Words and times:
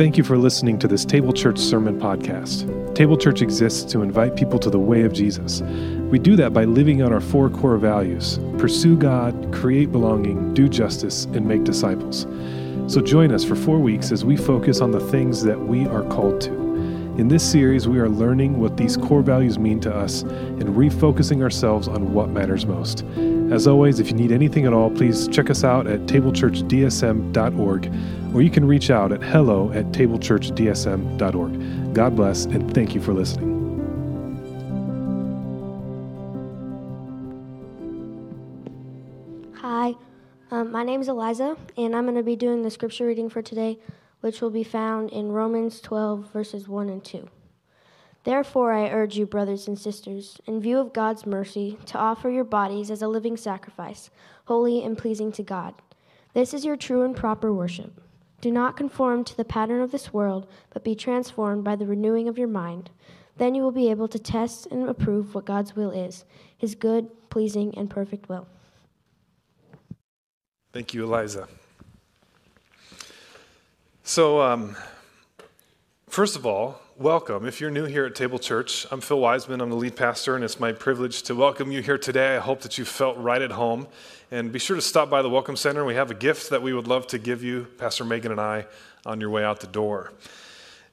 Thank 0.00 0.16
you 0.16 0.24
for 0.24 0.38
listening 0.38 0.78
to 0.78 0.88
this 0.88 1.04
Table 1.04 1.30
Church 1.30 1.58
Sermon 1.58 2.00
Podcast. 2.00 2.94
Table 2.94 3.18
Church 3.18 3.42
exists 3.42 3.84
to 3.92 4.00
invite 4.00 4.34
people 4.34 4.58
to 4.58 4.70
the 4.70 4.78
way 4.78 5.02
of 5.02 5.12
Jesus. 5.12 5.60
We 5.60 6.18
do 6.18 6.36
that 6.36 6.54
by 6.54 6.64
living 6.64 7.02
out 7.02 7.12
our 7.12 7.20
four 7.20 7.50
core 7.50 7.76
values 7.76 8.38
pursue 8.56 8.96
God, 8.96 9.52
create 9.52 9.92
belonging, 9.92 10.54
do 10.54 10.70
justice, 10.70 11.26
and 11.26 11.46
make 11.46 11.64
disciples. 11.64 12.26
So 12.90 13.02
join 13.02 13.30
us 13.30 13.44
for 13.44 13.54
four 13.54 13.78
weeks 13.78 14.10
as 14.10 14.24
we 14.24 14.38
focus 14.38 14.80
on 14.80 14.90
the 14.90 15.00
things 15.10 15.42
that 15.42 15.60
we 15.60 15.86
are 15.86 16.04
called 16.04 16.40
to. 16.40 16.54
In 17.18 17.28
this 17.28 17.44
series, 17.44 17.86
we 17.86 17.98
are 17.98 18.08
learning 18.08 18.58
what 18.58 18.78
these 18.78 18.96
core 18.96 19.20
values 19.20 19.58
mean 19.58 19.80
to 19.80 19.94
us 19.94 20.22
and 20.22 20.64
refocusing 20.64 21.42
ourselves 21.42 21.88
on 21.88 22.14
what 22.14 22.30
matters 22.30 22.64
most. 22.64 23.04
As 23.52 23.66
always, 23.66 24.00
if 24.00 24.08
you 24.08 24.16
need 24.16 24.32
anything 24.32 24.64
at 24.64 24.72
all, 24.72 24.90
please 24.90 25.28
check 25.28 25.50
us 25.50 25.62
out 25.62 25.86
at 25.86 26.06
tablechurchdsm.org 26.06 27.92
or 28.34 28.42
you 28.42 28.50
can 28.50 28.64
reach 28.64 28.90
out 28.90 29.12
at 29.12 29.22
hello 29.22 29.70
at 29.72 29.86
tablechurchdsm.org. 29.86 31.94
God 31.94 32.16
bless 32.16 32.44
and 32.44 32.72
thank 32.74 32.94
you 32.94 33.00
for 33.00 33.12
listening. 33.12 33.58
Hi, 39.54 39.94
um, 40.50 40.72
my 40.72 40.82
name 40.82 41.00
is 41.00 41.08
Eliza, 41.08 41.56
and 41.76 41.94
I'm 41.94 42.04
going 42.04 42.16
to 42.16 42.22
be 42.22 42.36
doing 42.36 42.62
the 42.62 42.70
scripture 42.70 43.06
reading 43.06 43.28
for 43.28 43.42
today 43.42 43.78
which 44.20 44.40
will 44.40 44.50
be 44.50 44.64
found 44.64 45.10
in 45.10 45.32
Romans 45.32 45.80
12, 45.80 46.32
verses 46.32 46.68
1 46.68 46.88
and 46.88 47.04
2. 47.04 47.28
Therefore, 48.24 48.72
I 48.72 48.90
urge 48.90 49.16
you, 49.16 49.24
brothers 49.24 49.66
and 49.66 49.78
sisters, 49.78 50.38
in 50.46 50.60
view 50.60 50.78
of 50.78 50.92
God's 50.92 51.24
mercy, 51.24 51.78
to 51.86 51.98
offer 51.98 52.28
your 52.28 52.44
bodies 52.44 52.90
as 52.90 53.00
a 53.00 53.08
living 53.08 53.36
sacrifice, 53.36 54.10
holy 54.44 54.84
and 54.84 54.96
pleasing 54.96 55.32
to 55.32 55.42
God. 55.42 55.74
This 56.34 56.52
is 56.52 56.64
your 56.64 56.76
true 56.76 57.02
and 57.02 57.16
proper 57.16 57.52
worship. 57.52 57.98
Do 58.40 58.50
not 58.50 58.76
conform 58.76 59.24
to 59.24 59.36
the 59.36 59.44
pattern 59.44 59.80
of 59.80 59.90
this 59.90 60.12
world, 60.12 60.46
but 60.72 60.84
be 60.84 60.94
transformed 60.94 61.64
by 61.64 61.76
the 61.76 61.86
renewing 61.86 62.28
of 62.28 62.38
your 62.38 62.48
mind. 62.48 62.90
Then 63.36 63.54
you 63.54 63.62
will 63.62 63.72
be 63.72 63.90
able 63.90 64.08
to 64.08 64.18
test 64.18 64.66
and 64.66 64.88
approve 64.88 65.34
what 65.34 65.44
God's 65.44 65.76
will 65.76 65.90
is, 65.90 66.24
his 66.56 66.74
good, 66.74 67.08
pleasing, 67.30 67.76
and 67.76 67.88
perfect 67.88 68.28
will. 68.28 68.46
Thank 70.72 70.94
you, 70.94 71.04
Eliza. 71.04 71.48
So, 74.02 74.40
um, 74.40 74.76
first 76.08 76.36
of 76.36 76.46
all, 76.46 76.80
welcome. 77.00 77.46
If 77.46 77.62
you're 77.62 77.70
new 77.70 77.86
here 77.86 78.04
at 78.04 78.14
Table 78.14 78.38
Church, 78.38 78.86
I'm 78.90 79.00
Phil 79.00 79.18
Wiseman. 79.18 79.62
I'm 79.62 79.70
the 79.70 79.76
lead 79.76 79.96
pastor, 79.96 80.34
and 80.34 80.44
it's 80.44 80.60
my 80.60 80.70
privilege 80.70 81.22
to 81.22 81.34
welcome 81.34 81.72
you 81.72 81.80
here 81.80 81.96
today. 81.96 82.36
I 82.36 82.40
hope 82.40 82.60
that 82.60 82.76
you 82.76 82.84
felt 82.84 83.16
right 83.16 83.40
at 83.40 83.52
home. 83.52 83.88
And 84.30 84.52
be 84.52 84.58
sure 84.58 84.76
to 84.76 84.82
stop 84.82 85.08
by 85.08 85.22
the 85.22 85.30
Welcome 85.30 85.56
Center. 85.56 85.82
We 85.86 85.94
have 85.94 86.10
a 86.10 86.14
gift 86.14 86.50
that 86.50 86.60
we 86.60 86.74
would 86.74 86.86
love 86.86 87.06
to 87.06 87.18
give 87.18 87.42
you, 87.42 87.68
Pastor 87.78 88.04
Megan 88.04 88.32
and 88.32 88.40
I, 88.40 88.66
on 89.06 89.18
your 89.18 89.30
way 89.30 89.42
out 89.42 89.60
the 89.60 89.66
door. 89.66 90.12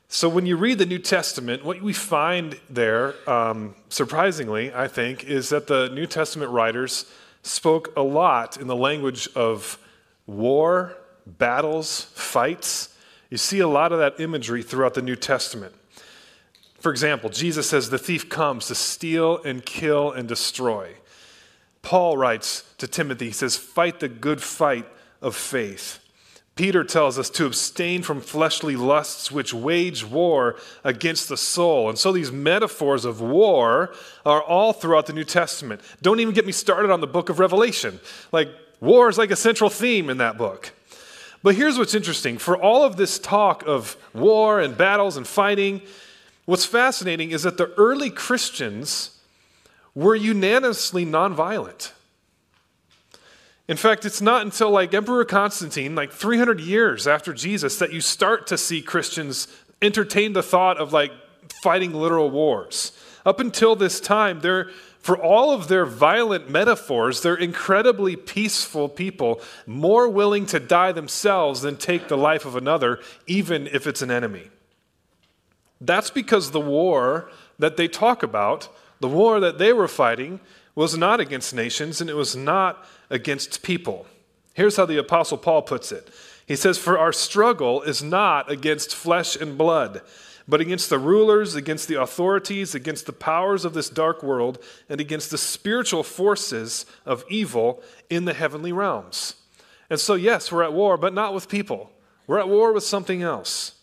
So, 0.08 0.30
when 0.30 0.45
you 0.45 0.55
read 0.55 0.77
the 0.77 0.86
New 0.86 0.99
Testament, 0.99 1.66
what 1.66 1.81
we 1.81 1.91
find 1.91 2.58
there, 2.69 3.14
um, 3.30 3.75
surprisingly, 3.89 4.73
I 4.73 4.88
think, 4.88 5.25
is 5.25 5.49
that 5.49 5.67
the 5.67 5.89
New 5.89 6.05
Testament 6.05 6.52
writers 6.52 7.11
spoke 7.42 7.92
a 7.97 8.02
lot 8.02 8.55
in 8.55 8.67
the 8.67 8.77
language 8.77 9.27
of 9.36 9.77
war, 10.25 10.95
battles, 11.25 12.03
fights 12.14 12.94
you 13.30 13.38
see 13.38 13.59
a 13.59 13.67
lot 13.67 13.92
of 13.92 13.99
that 13.99 14.19
imagery 14.19 14.64
throughout 14.64 14.94
the 14.94 15.02
New 15.02 15.16
Testament. 15.16 15.73
For 16.80 16.92
example, 16.92 17.30
Jesus 17.30 17.70
says 17.70 17.89
the 17.89 17.97
thief 17.97 18.30
comes 18.30 18.67
to 18.67 18.75
steal 18.75 19.42
and 19.44 19.66
kill 19.66 20.11
and 20.11 20.28
destroy. 20.28 20.94
Paul 21.81 22.17
writes 22.17 22.64
to 22.78 22.88
Timothy, 22.88 23.28
he 23.28 23.31
says, 23.31 23.58
fight 23.58 24.00
the 24.00 24.09
good 24.09 24.42
fight 24.42 24.86
of 25.22 25.36
faith. 25.36 26.00
Peter 26.55 26.83
tells 26.83 27.20
us 27.20 27.30
to 27.30 27.45
abstain 27.45 28.02
from 28.02 28.20
fleshly 28.20 28.76
lusts 28.76 29.32
which 29.32 29.54
wage 29.54 30.04
war 30.04 30.55
against 30.83 31.30
the 31.30 31.38
soul. 31.38 31.88
And 31.88 31.98
so 31.98 32.11
these 32.11 32.32
metaphors 32.32 33.05
of 33.05 33.21
war 33.21 33.94
are 34.26 34.42
all 34.42 34.73
throughout 34.73 35.05
the 35.05 35.14
New 35.14 35.23
Testament. 35.23 35.82
Don't 36.02 36.20
even 36.20 36.33
get 36.33 36.48
me 36.48 36.52
started 36.52 36.89
on 36.89 36.99
the 36.99 37.08
book 37.08 37.30
of 37.30 37.39
Revelation. 37.39 37.99
Like, 38.32 38.49
war 38.82 39.08
is 39.08 39.20
like 39.20 39.30
a 39.30 39.36
central 39.36 39.70
theme 39.70 40.09
in 40.09 40.17
that 40.17 40.38
book. 40.38 40.71
But 41.44 41.54
here's 41.54 41.77
what's 41.77 41.94
interesting 41.94 42.39
for 42.39 42.58
all 42.58 42.83
of 42.83 42.98
this 42.98 43.20
talk 43.20 43.64
of 43.67 43.95
war 44.14 44.59
and 44.59 44.76
battles 44.76 45.15
and 45.15 45.27
fighting, 45.27 45.82
what's 46.47 46.65
fascinating 46.65 47.30
is 47.30 47.43
that 47.43 47.58
the 47.58 47.71
early 47.77 48.09
Christians 48.09 49.19
were 49.93 50.15
unanimously 50.15 51.05
nonviolent. 51.05 51.91
In 53.67 53.77
fact, 53.77 54.05
it's 54.05 54.21
not 54.21 54.43
until 54.43 54.71
like 54.71 54.93
Emperor 54.93 55.25
Constantine, 55.25 55.93
like 55.93 56.11
300 56.11 56.59
years 56.59 57.05
after 57.05 57.33
Jesus, 57.33 57.77
that 57.77 57.91
you 57.91 58.02
start 58.02 58.47
to 58.47 58.58
see 58.58 58.81
Christians 58.81 59.47
entertain 59.81 60.33
the 60.33 60.41
thought 60.41 60.77
of 60.77 60.93
like 60.93 61.11
fighting 61.61 61.93
literal 61.93 62.31
wars. 62.31 62.97
Up 63.25 63.39
until 63.39 63.75
this 63.75 63.99
time, 63.99 64.39
they're 64.39 64.69
for 64.99 65.17
all 65.17 65.52
of 65.52 65.69
their 65.69 65.85
violent 65.85 66.49
metaphors, 66.49 67.21
they're 67.21 67.35
incredibly 67.35 68.17
peaceful 68.17 68.89
people, 68.89 69.41
more 69.65 70.09
willing 70.09 70.45
to 70.47 70.59
die 70.59 70.91
themselves 70.91 71.61
than 71.61 71.77
take 71.77 72.09
the 72.09 72.17
life 72.17 72.45
of 72.45 72.58
another, 72.58 72.99
even 73.25 73.67
if 73.67 73.87
it's 73.87 74.02
an 74.02 74.11
enemy. 74.11 74.49
That's 75.80 76.10
because 76.10 76.52
the 76.52 76.60
war 76.60 77.30
that 77.60 77.77
they 77.77 77.88
talk 77.88 78.23
about, 78.23 78.70
the 78.99 79.08
war 79.08 79.39
that 79.39 79.58
they 79.58 79.73
were 79.73 79.88
fighting, 79.88 80.39
was 80.76 80.98
not 80.98 81.20
against 81.20 81.54
nations 81.54 82.02
and 82.02 82.10
it 82.10 82.15
was 82.15 82.36
not 82.36 82.86
against 83.10 83.64
people. 83.64 84.05
Here's 84.54 84.77
how 84.77 84.86
the 84.86 84.98
Apostle 84.98 85.38
Paul 85.38 85.61
puts 85.61 85.92
it 85.92 86.10
He 86.45 86.55
says, 86.55 86.77
For 86.77 86.98
our 86.98 87.14
struggle 87.14 87.82
is 87.82 88.02
not 88.02 88.52
against 88.52 88.95
flesh 88.95 89.36
and 89.36 89.58
blood 89.58 90.02
but 90.48 90.61
against 90.61 90.89
the 90.89 90.99
rulers, 90.99 91.55
against 91.55 91.88
the 91.88 92.02
authorities, 92.02 92.73
against 92.73 93.05
the 93.05 93.14
powers 93.14 93.65
of 93.65 93.73
this 93.73 93.89
dark 93.89 94.23
world, 94.23 94.64
and 94.88 95.02
against 95.02 95.30
the 95.30 95.38
spiritual 95.38 96.04
forces 96.04 96.86
of 97.05 97.26
evil 97.30 97.83
in 98.09 98.26
the 98.26 98.33
heavenly 98.33 98.71
realms. 98.71 99.36
And 99.89 99.99
so, 99.99 100.15
yes, 100.15 100.52
we're 100.52 100.64
at 100.64 100.73
war, 100.73 100.98
but 100.98 101.14
not 101.14 101.33
with 101.33 101.49
people. 101.49 101.92
We're 102.27 102.39
at 102.39 102.48
war 102.48 102.71
with 102.71 102.83
something 102.83 103.21
else. 103.21 103.73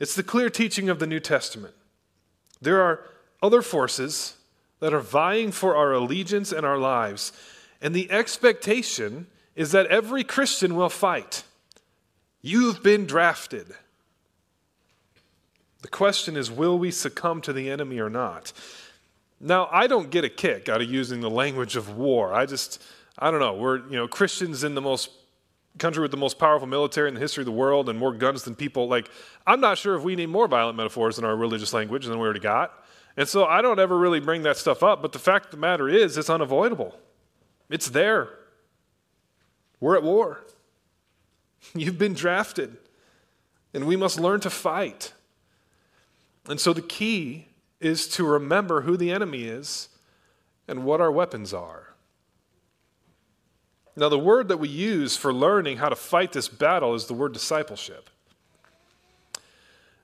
It's 0.00 0.14
the 0.14 0.22
clear 0.22 0.50
teaching 0.50 0.88
of 0.88 0.98
the 0.98 1.06
New 1.06 1.20
Testament. 1.20 1.74
There 2.60 2.80
are 2.82 3.00
other 3.42 3.62
forces 3.62 4.36
that 4.80 4.94
are 4.94 5.00
vying 5.00 5.52
for 5.52 5.76
our 5.76 5.92
allegiance 5.92 6.52
and 6.52 6.64
our 6.64 6.78
lives, 6.78 7.32
and 7.80 7.94
the 7.94 8.10
expectation 8.10 9.26
is 9.56 9.72
that 9.72 9.86
every 9.86 10.22
Christian 10.22 10.76
will 10.76 10.88
fight. 10.88 11.42
You've 12.42 12.82
been 12.82 13.06
drafted. 13.06 13.66
The 15.82 15.88
question 15.88 16.36
is 16.36 16.50
will 16.50 16.78
we 16.78 16.90
succumb 16.90 17.40
to 17.42 17.52
the 17.52 17.70
enemy 17.70 17.98
or 17.98 18.10
not? 18.10 18.52
Now, 19.40 19.68
I 19.70 19.86
don't 19.86 20.10
get 20.10 20.24
a 20.24 20.28
kick 20.28 20.68
out 20.68 20.80
of 20.80 20.90
using 20.90 21.20
the 21.20 21.30
language 21.30 21.76
of 21.76 21.96
war. 21.96 22.34
I 22.34 22.46
just, 22.46 22.82
I 23.18 23.30
don't 23.30 23.40
know. 23.40 23.54
We're, 23.54 23.78
you 23.88 23.96
know, 23.96 24.08
Christians 24.08 24.64
in 24.64 24.74
the 24.74 24.80
most 24.80 25.10
country 25.78 26.02
with 26.02 26.10
the 26.10 26.16
most 26.16 26.38
powerful 26.38 26.66
military 26.66 27.08
in 27.08 27.14
the 27.14 27.20
history 27.20 27.42
of 27.42 27.46
the 27.46 27.52
world 27.52 27.88
and 27.88 27.98
more 27.98 28.12
guns 28.12 28.42
than 28.42 28.54
people. 28.54 28.88
Like, 28.88 29.10
I'm 29.46 29.60
not 29.60 29.78
sure 29.78 29.96
if 29.96 30.02
we 30.02 30.16
need 30.16 30.28
more 30.28 30.48
violent 30.48 30.76
metaphors 30.76 31.18
in 31.18 31.24
our 31.24 31.36
religious 31.36 31.72
language 31.72 32.06
than 32.06 32.18
we 32.18 32.24
already 32.24 32.40
got. 32.40 32.72
And 33.16 33.28
so 33.28 33.46
I 33.46 33.62
don't 33.62 33.78
ever 33.78 33.98
really 33.98 34.20
bring 34.20 34.42
that 34.42 34.56
stuff 34.56 34.82
up. 34.82 35.02
But 35.02 35.12
the 35.12 35.18
fact 35.18 35.46
of 35.46 35.50
the 35.52 35.56
matter 35.56 35.88
is, 35.88 36.16
it's 36.16 36.30
unavoidable. 36.30 36.98
It's 37.68 37.90
there. 37.90 38.28
We're 39.80 39.96
at 39.96 40.02
war. 40.02 40.44
You've 41.74 41.98
been 41.98 42.14
drafted. 42.14 42.76
And 43.74 43.86
we 43.86 43.96
must 43.96 44.18
learn 44.18 44.40
to 44.40 44.50
fight. 44.50 45.12
And 46.48 46.60
so 46.60 46.72
the 46.72 46.82
key 46.82 47.48
is 47.80 48.08
to 48.08 48.24
remember 48.24 48.82
who 48.82 48.96
the 48.96 49.10
enemy 49.10 49.44
is 49.44 49.88
and 50.66 50.84
what 50.84 51.00
our 51.00 51.12
weapons 51.12 51.52
are. 51.52 51.87
Now, 53.98 54.08
the 54.08 54.18
word 54.18 54.46
that 54.48 54.58
we 54.58 54.68
use 54.68 55.16
for 55.16 55.32
learning 55.32 55.78
how 55.78 55.88
to 55.88 55.96
fight 55.96 56.32
this 56.32 56.46
battle 56.46 56.94
is 56.94 57.06
the 57.06 57.14
word 57.14 57.32
discipleship. 57.32 58.08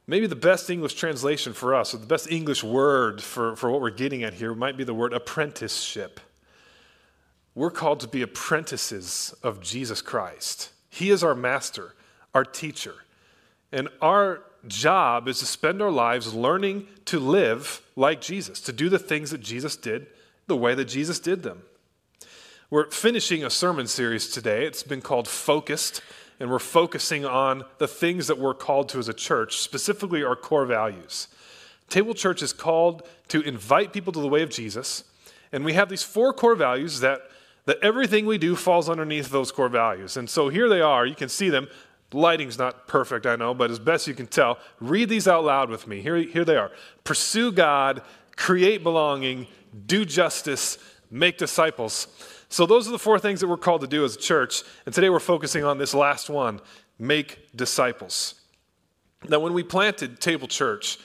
Maybe 0.09 0.27
the 0.27 0.35
best 0.35 0.69
English 0.69 0.95
translation 0.95 1.53
for 1.53 1.77
us, 1.77 1.95
or 1.95 1.99
the 1.99 2.07
best 2.07 2.31
English 2.31 2.65
word 2.65 3.23
for, 3.23 3.55
for 3.55 3.71
what 3.71 3.81
we're 3.81 3.91
getting 3.91 4.25
at 4.25 4.35
here, 4.35 4.53
might 4.53 4.77
be 4.77 4.83
the 4.83 4.93
word 4.93 5.13
apprenticeship. 5.13 6.19
We're 7.55 7.71
called 7.71 8.01
to 8.01 8.09
be 8.09 8.21
apprentices 8.21 9.33
of 9.45 9.61
Jesus 9.61 10.03
Christ. 10.03 10.71
He 10.91 11.11
is 11.11 11.23
our 11.23 11.37
master, 11.37 11.95
our 12.35 12.45
teacher. 12.45 12.97
And 13.71 13.89
our 14.03 14.43
job 14.67 15.29
is 15.29 15.39
to 15.39 15.47
spend 15.47 15.81
our 15.81 15.93
lives 15.93 16.35
learning 16.35 16.89
to 17.07 17.21
live 17.21 17.81
like 17.95 18.21
Jesus, 18.21 18.61
to 18.63 18.73
do 18.73 18.89
the 18.89 18.99
things 18.99 19.31
that 19.31 19.41
Jesus 19.41 19.77
did 19.77 20.09
the 20.49 20.57
way 20.57 20.75
that 20.75 20.87
Jesus 20.87 21.21
did 21.21 21.45
them. 21.45 21.63
We're 22.75 22.91
finishing 22.91 23.45
a 23.45 23.51
sermon 23.51 23.87
series 23.87 24.29
today. 24.29 24.67
It's 24.67 24.83
been 24.83 25.01
called 25.01 25.29
Focused, 25.29 26.03
and 26.41 26.51
we're 26.51 26.59
focusing 26.59 27.25
on 27.25 27.63
the 27.79 27.87
things 27.87 28.27
that 28.27 28.37
we're 28.37 28.53
called 28.53 28.89
to 28.89 28.99
as 28.99 29.09
a 29.09 29.15
church, 29.15 29.59
specifically 29.59 30.25
our 30.25 30.35
core 30.35 30.67
values. 30.67 31.29
Table 31.89 32.15
Church 32.15 32.43
is 32.43 32.53
called 32.53 33.09
to 33.29 33.43
invite 33.43 33.93
people 33.93 34.13
to 34.13 34.19
the 34.19 34.27
way 34.27 34.43
of 34.43 34.51
Jesus, 34.51 35.05
and 35.53 35.65
we 35.65 35.75
have 35.75 35.89
these 35.89 36.03
four 36.03 36.33
core 36.33 36.57
values 36.57 36.99
that, 36.99 37.21
that 37.67 37.79
everything 37.81 38.27
we 38.27 38.39
do 38.39 38.57
falls 38.57 38.89
underneath 38.89 39.31
those 39.31 39.53
core 39.53 39.69
values. 39.69 40.17
And 40.17 40.29
so 40.29 40.49
here 40.49 40.69
they 40.69 40.81
are. 40.81 41.07
You 41.07 41.15
can 41.15 41.29
see 41.29 41.51
them 41.51 41.69
lighting's 42.13 42.59
not 42.59 42.89
perfect, 42.89 43.25
I 43.25 43.37
know, 43.37 43.55
but 43.55 43.71
as 43.71 43.79
best 43.79 44.09
you 44.09 44.15
can 44.15 44.27
tell, 44.27 44.59
read 44.81 45.09
these 45.09 45.29
out 45.29 45.45
loud 45.45 45.71
with 45.71 45.87
me. 45.87 46.01
Here, 46.01 46.17
here 46.17 46.45
they 46.45 46.57
are 46.57 46.73
Pursue 47.05 47.53
God, 47.53 48.03
create 48.35 48.83
belonging, 48.83 49.47
do 49.87 50.05
justice, 50.05 50.79
make 51.09 51.39
disciples. 51.39 52.09
So, 52.55 52.67
those 52.67 52.87
are 52.87 52.93
the 52.93 53.01
four 53.01 53.19
things 53.19 53.41
that 53.41 53.49
we're 53.49 53.57
called 53.57 53.81
to 53.81 53.89
do 53.89 54.05
as 54.05 54.15
a 54.15 54.19
church. 54.21 54.63
And 54.87 54.95
today 54.95 55.11
we're 55.11 55.19
focusing 55.19 55.65
on 55.65 55.77
this 55.77 55.93
last 55.93 56.31
one 56.31 56.61
make 57.01 57.49
disciples. 57.57 58.37
Now, 59.29 59.41
when 59.41 59.55
we 59.55 59.65
planted 59.65 60.21
Table 60.21 60.47
Church, 60.47 60.99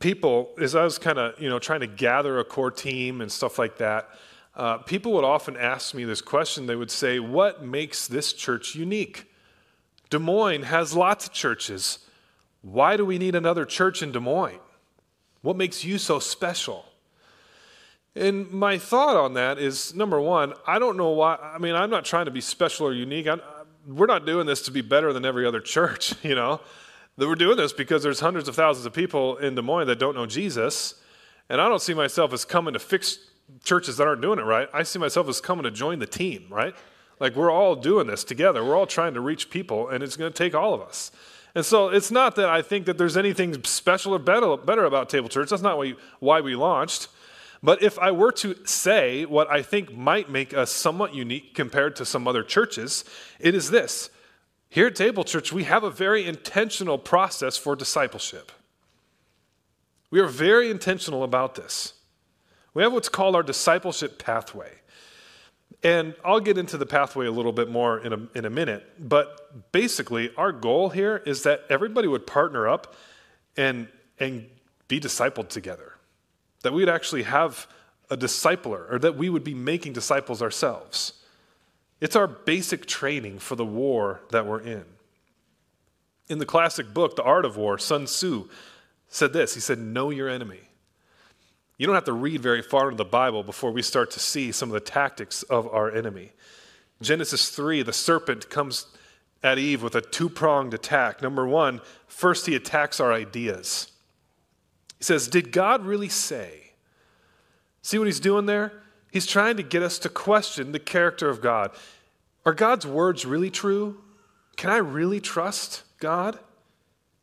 people, 0.00 0.50
as 0.60 0.74
I 0.74 0.84
was 0.84 0.98
kind 0.98 1.16
of, 1.16 1.40
you 1.40 1.48
know, 1.48 1.58
trying 1.58 1.80
to 1.80 1.86
gather 1.86 2.38
a 2.40 2.44
core 2.44 2.70
team 2.70 3.22
and 3.22 3.32
stuff 3.32 3.58
like 3.58 3.78
that, 3.78 4.10
uh, 4.54 4.78
people 4.84 5.14
would 5.14 5.24
often 5.24 5.56
ask 5.56 5.94
me 5.94 6.04
this 6.04 6.20
question. 6.20 6.66
They 6.66 6.76
would 6.76 6.90
say, 6.90 7.18
What 7.18 7.64
makes 7.64 8.06
this 8.06 8.34
church 8.34 8.74
unique? 8.74 9.32
Des 10.10 10.18
Moines 10.18 10.64
has 10.64 10.94
lots 10.94 11.26
of 11.26 11.32
churches. 11.32 12.00
Why 12.60 12.98
do 12.98 13.06
we 13.06 13.16
need 13.16 13.34
another 13.34 13.64
church 13.64 14.02
in 14.02 14.12
Des 14.12 14.20
Moines? 14.20 14.60
What 15.40 15.56
makes 15.56 15.84
you 15.84 15.96
so 15.96 16.18
special? 16.18 16.84
And 18.14 18.50
my 18.50 18.76
thought 18.76 19.16
on 19.16 19.34
that 19.34 19.58
is 19.58 19.94
number 19.94 20.20
one, 20.20 20.52
I 20.66 20.78
don't 20.78 20.96
know 20.96 21.10
why. 21.10 21.36
I 21.36 21.58
mean, 21.58 21.74
I'm 21.74 21.90
not 21.90 22.04
trying 22.04 22.26
to 22.26 22.30
be 22.30 22.40
special 22.40 22.86
or 22.86 22.92
unique. 22.92 23.26
I'm, 23.26 23.40
we're 23.86 24.06
not 24.06 24.26
doing 24.26 24.46
this 24.46 24.62
to 24.62 24.70
be 24.70 24.82
better 24.82 25.12
than 25.12 25.24
every 25.24 25.46
other 25.46 25.60
church, 25.60 26.14
you 26.22 26.34
know. 26.34 26.60
That 27.18 27.28
we're 27.28 27.34
doing 27.34 27.56
this 27.56 27.72
because 27.72 28.02
there's 28.02 28.20
hundreds 28.20 28.48
of 28.48 28.56
thousands 28.56 28.86
of 28.86 28.94
people 28.94 29.36
in 29.36 29.54
Des 29.54 29.62
Moines 29.62 29.86
that 29.86 29.98
don't 29.98 30.14
know 30.14 30.26
Jesus. 30.26 30.94
And 31.48 31.60
I 31.60 31.68
don't 31.68 31.82
see 31.82 31.92
myself 31.94 32.32
as 32.32 32.44
coming 32.44 32.72
to 32.72 32.78
fix 32.78 33.18
churches 33.64 33.98
that 33.98 34.06
aren't 34.06 34.22
doing 34.22 34.38
it 34.38 34.44
right. 34.44 34.68
I 34.72 34.82
see 34.82 34.98
myself 34.98 35.28
as 35.28 35.40
coming 35.40 35.64
to 35.64 35.70
join 35.70 35.98
the 35.98 36.06
team, 36.06 36.46
right? 36.48 36.74
Like 37.20 37.36
we're 37.36 37.50
all 37.50 37.76
doing 37.76 38.06
this 38.06 38.24
together. 38.24 38.64
We're 38.64 38.76
all 38.76 38.86
trying 38.86 39.14
to 39.14 39.20
reach 39.20 39.50
people, 39.50 39.88
and 39.88 40.02
it's 40.02 40.16
going 40.16 40.32
to 40.32 40.36
take 40.36 40.54
all 40.54 40.72
of 40.74 40.80
us. 40.80 41.12
And 41.54 41.64
so 41.64 41.88
it's 41.88 42.10
not 42.10 42.36
that 42.36 42.48
I 42.48 42.62
think 42.62 42.86
that 42.86 42.96
there's 42.96 43.16
anything 43.16 43.62
special 43.64 44.14
or 44.14 44.18
better, 44.18 44.56
better 44.56 44.84
about 44.84 45.10
Table 45.10 45.28
Church. 45.28 45.50
That's 45.50 45.62
not 45.62 45.78
why 46.20 46.40
we 46.40 46.56
launched. 46.56 47.08
But 47.62 47.82
if 47.82 47.98
I 47.98 48.10
were 48.10 48.32
to 48.32 48.56
say 48.66 49.24
what 49.24 49.50
I 49.50 49.62
think 49.62 49.96
might 49.96 50.28
make 50.28 50.52
us 50.52 50.70
somewhat 50.70 51.14
unique 51.14 51.54
compared 51.54 51.94
to 51.96 52.04
some 52.04 52.26
other 52.26 52.42
churches, 52.42 53.04
it 53.38 53.54
is 53.54 53.70
this. 53.70 54.10
Here 54.68 54.88
at 54.88 54.96
Table 54.96 55.22
Church, 55.22 55.52
we 55.52 55.64
have 55.64 55.84
a 55.84 55.90
very 55.90 56.24
intentional 56.24 56.98
process 56.98 57.56
for 57.56 57.76
discipleship. 57.76 58.50
We 60.10 60.18
are 60.18 60.26
very 60.26 60.70
intentional 60.70 61.22
about 61.22 61.54
this. 61.54 61.94
We 62.74 62.82
have 62.82 62.92
what's 62.92 63.08
called 63.08 63.36
our 63.36 63.42
discipleship 63.42 64.18
pathway. 64.18 64.70
And 65.82 66.14
I'll 66.24 66.40
get 66.40 66.58
into 66.58 66.78
the 66.78 66.86
pathway 66.86 67.26
a 67.26 67.30
little 67.30 67.52
bit 67.52 67.68
more 67.68 67.98
in 67.98 68.12
a, 68.12 68.28
in 68.34 68.44
a 68.44 68.50
minute. 68.50 68.88
But 68.98 69.72
basically, 69.72 70.32
our 70.36 70.52
goal 70.52 70.88
here 70.88 71.22
is 71.26 71.42
that 71.42 71.64
everybody 71.68 72.08
would 72.08 72.26
partner 72.26 72.68
up 72.68 72.94
and, 73.56 73.88
and 74.18 74.48
be 74.88 75.00
discipled 75.00 75.48
together. 75.48 75.91
That 76.62 76.72
we'd 76.72 76.88
actually 76.88 77.24
have 77.24 77.66
a 78.10 78.16
discipler, 78.16 78.92
or 78.92 78.98
that 78.98 79.16
we 79.16 79.28
would 79.28 79.44
be 79.44 79.54
making 79.54 79.92
disciples 79.92 80.42
ourselves. 80.42 81.14
It's 82.00 82.16
our 82.16 82.26
basic 82.26 82.86
training 82.86 83.38
for 83.38 83.54
the 83.54 83.64
war 83.64 84.22
that 84.30 84.46
we're 84.46 84.60
in. 84.60 84.84
In 86.28 86.38
the 86.38 86.46
classic 86.46 86.92
book, 86.92 87.14
The 87.14 87.22
Art 87.22 87.44
of 87.44 87.56
War, 87.56 87.78
Sun 87.78 88.06
Tzu 88.06 88.48
said 89.08 89.32
this 89.32 89.54
He 89.54 89.60
said, 89.60 89.78
Know 89.78 90.10
your 90.10 90.28
enemy. 90.28 90.60
You 91.78 91.86
don't 91.86 91.94
have 91.94 92.04
to 92.04 92.12
read 92.12 92.40
very 92.40 92.62
far 92.62 92.86
into 92.86 92.96
the 92.96 93.04
Bible 93.04 93.44
before 93.44 93.70
we 93.70 93.82
start 93.82 94.10
to 94.12 94.20
see 94.20 94.50
some 94.50 94.68
of 94.68 94.74
the 94.74 94.80
tactics 94.80 95.42
of 95.44 95.66
our 95.68 95.90
enemy. 95.90 96.32
Genesis 97.00 97.50
3, 97.50 97.82
the 97.82 97.92
serpent 97.92 98.50
comes 98.50 98.86
at 99.42 99.58
Eve 99.58 99.82
with 99.82 99.94
a 99.94 100.00
two 100.00 100.28
pronged 100.28 100.74
attack. 100.74 101.22
Number 101.22 101.46
one, 101.46 101.80
first 102.08 102.46
he 102.46 102.56
attacks 102.56 102.98
our 102.98 103.12
ideas. 103.12 103.91
He 105.02 105.04
says, 105.04 105.26
Did 105.26 105.50
God 105.50 105.84
really 105.84 106.08
say? 106.08 106.74
See 107.82 107.98
what 107.98 108.06
he's 108.06 108.20
doing 108.20 108.46
there? 108.46 108.72
He's 109.10 109.26
trying 109.26 109.56
to 109.56 109.64
get 109.64 109.82
us 109.82 109.98
to 109.98 110.08
question 110.08 110.70
the 110.70 110.78
character 110.78 111.28
of 111.28 111.40
God. 111.40 111.72
Are 112.46 112.54
God's 112.54 112.86
words 112.86 113.26
really 113.26 113.50
true? 113.50 114.00
Can 114.54 114.70
I 114.70 114.76
really 114.76 115.18
trust 115.18 115.82
God? 115.98 116.38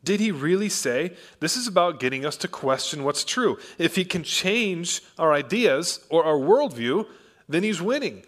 Did 0.03 0.19
he 0.19 0.29
really 0.29 0.67
say? 0.67 1.13
This 1.39 1.55
is 1.55 1.67
about 1.67 2.01
getting 2.01 2.25
us 2.25 2.35
to 2.37 2.49
question 2.49 3.05
what's 3.05 3.23
true. 3.23 3.57
If 3.77 3.95
he 3.95 4.03
can 4.03 4.23
change 4.23 5.01
our 5.17 5.31
ideas 5.31 6.05
or 6.09 6.25
our 6.25 6.37
worldview, 6.37 7.07
then 7.47 7.63
he's 7.63 7.81
winning. 7.81 8.23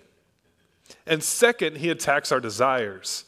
And 1.06 1.22
second, 1.22 1.80
he 1.80 1.90
attacks 1.90 2.32
our 2.32 2.40
desires. 2.40 3.26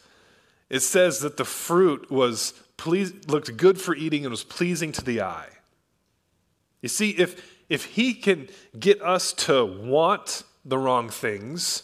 It 0.69 0.79
says 0.79 1.19
that 1.19 1.35
the 1.35 1.43
fruit 1.43 2.09
was 2.09 2.53
please, 2.77 3.27
looked 3.27 3.57
good 3.57 3.81
for 3.81 3.93
eating 3.93 4.23
and 4.23 4.31
was 4.31 4.45
pleasing 4.45 4.93
to 4.93 5.03
the 5.03 5.19
eye. 5.19 5.49
You 6.83 6.89
see, 6.89 7.11
if, 7.11 7.63
if 7.69 7.85
he 7.85 8.13
can 8.13 8.49
get 8.77 9.01
us 9.01 9.33
to 9.33 9.65
want 9.65 10.43
the 10.63 10.77
wrong 10.77 11.09
things, 11.09 11.83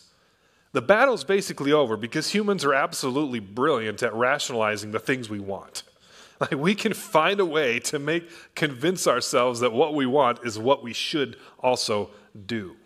the 0.73 0.81
battle's 0.81 1.23
basically 1.23 1.71
over 1.71 1.97
because 1.97 2.29
humans 2.29 2.63
are 2.63 2.73
absolutely 2.73 3.39
brilliant 3.39 4.03
at 4.03 4.13
rationalizing 4.13 4.91
the 4.91 4.99
things 4.99 5.27
we 5.27 5.39
want. 5.39 5.81
Like 6.41 6.51
we 6.51 6.73
can 6.73 6.93
find 6.93 7.41
a 7.41 7.45
way 7.45 7.81
to 7.81 7.99
make 7.99 8.29
convince 8.55 9.07
ourselves 9.07 9.59
that 9.59 9.73
what 9.73 9.93
we 9.93 10.05
want 10.05 10.39
is 10.45 10.57
what 10.57 10.81
we 10.81 10.93
should 10.93 11.35
also 11.59 12.11
do. 12.45 12.77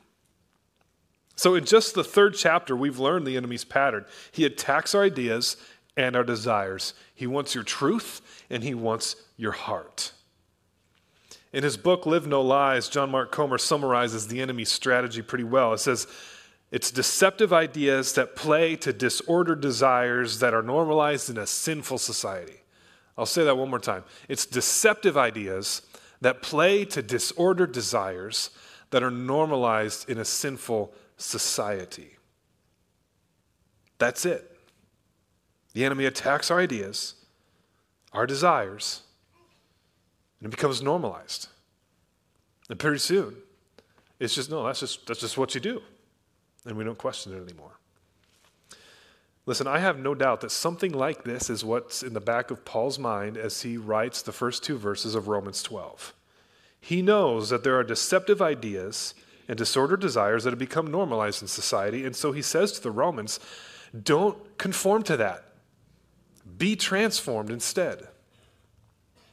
So 1.35 1.53
in 1.53 1.63
just 1.63 1.93
the 1.93 2.03
third 2.03 2.33
chapter, 2.33 2.75
we've 2.75 2.97
learned 2.97 3.27
the 3.27 3.37
enemy's 3.37 3.63
pattern. 3.63 4.05
He 4.31 4.45
attacks 4.45 4.95
our 4.95 5.03
ideas 5.03 5.57
and 5.95 6.15
our 6.15 6.23
desires. 6.23 6.95
He 7.13 7.27
wants 7.27 7.53
your 7.53 7.63
truth 7.63 8.21
and 8.49 8.63
he 8.63 8.73
wants 8.73 9.17
your 9.37 9.51
heart. 9.51 10.13
In 11.53 11.63
his 11.63 11.77
book, 11.77 12.07
Live 12.07 12.25
No 12.25 12.41
Lies, 12.41 12.89
John 12.89 13.11
Mark 13.11 13.31
Comer 13.31 13.59
summarizes 13.59 14.27
the 14.27 14.41
enemy's 14.41 14.71
strategy 14.71 15.21
pretty 15.21 15.43
well. 15.43 15.73
It 15.73 15.77
says, 15.77 16.07
it's 16.71 16.89
deceptive 16.89 17.53
ideas 17.53 18.13
that 18.13 18.35
play 18.35 18.75
to 18.77 18.91
disordered 18.91 19.61
desires 19.61 20.39
that 20.39 20.55
are 20.55 20.63
normalized 20.63 21.29
in 21.29 21.37
a 21.37 21.45
sinful 21.45 21.99
society. 21.99 22.63
I'll 23.15 23.27
say 23.27 23.43
that 23.43 23.55
one 23.55 23.69
more 23.69 23.77
time. 23.77 24.03
It's 24.27 24.47
deceptive 24.47 25.15
ideas 25.15 25.83
that 26.21 26.41
play 26.41 26.85
to 26.85 27.03
disordered 27.03 27.71
desires 27.71 28.49
that 28.89 29.03
are 29.03 29.11
normalized 29.11 30.09
in 30.09 30.17
a 30.17 30.25
sinful 30.25 30.91
society. 31.17 32.17
That's 33.99 34.25
it. 34.25 34.57
The 35.73 35.85
enemy 35.85 36.05
attacks 36.05 36.49
our 36.49 36.59
ideas, 36.59 37.13
our 38.11 38.25
desires, 38.25 39.01
and 40.43 40.51
it 40.53 40.55
becomes 40.55 40.81
normalized. 40.81 41.47
And 42.69 42.77
pretty 42.77 42.99
soon, 42.99 43.37
it's 44.19 44.35
just 44.35 44.51
no, 44.51 44.65
that's 44.65 44.81
just 44.81 45.07
that's 45.07 45.21
just 45.21 45.37
what 45.37 45.55
you 45.55 45.61
do. 45.61 45.81
And 46.65 46.77
we 46.77 46.83
don't 46.83 46.97
question 46.97 47.33
it 47.33 47.41
anymore. 47.41 47.71
Listen, 49.45 49.67
I 49.67 49.79
have 49.79 49.99
no 49.99 50.15
doubt 50.15 50.41
that 50.41 50.51
something 50.51 50.93
like 50.93 51.23
this 51.23 51.49
is 51.49 51.65
what's 51.65 52.03
in 52.03 52.13
the 52.13 52.21
back 52.21 52.51
of 52.51 52.63
Paul's 52.63 52.99
mind 52.99 53.37
as 53.37 53.61
he 53.61 53.75
writes 53.75 54.21
the 54.21 54.31
first 54.31 54.63
two 54.63 54.77
verses 54.77 55.15
of 55.15 55.27
Romans 55.27 55.61
12. 55.63 56.13
He 56.79 57.01
knows 57.01 57.49
that 57.49 57.63
there 57.63 57.77
are 57.77 57.83
deceptive 57.83 58.41
ideas 58.41 59.13
and 59.47 59.57
disordered 59.57 59.99
desires 59.99 60.43
that 60.43 60.51
have 60.51 60.59
become 60.59 60.87
normalized 60.87 61.41
in 61.41 61.49
society, 61.49 62.05
and 62.05 62.15
so 62.15 62.31
he 62.31 62.41
says 62.41 62.71
to 62.73 62.81
the 62.81 62.91
Romans, 62.91 63.39
don't 64.03 64.57
conform 64.57 65.03
to 65.03 65.17
that. 65.17 65.43
Be 66.57 66.77
transformed 66.77 67.49
instead. 67.49 68.07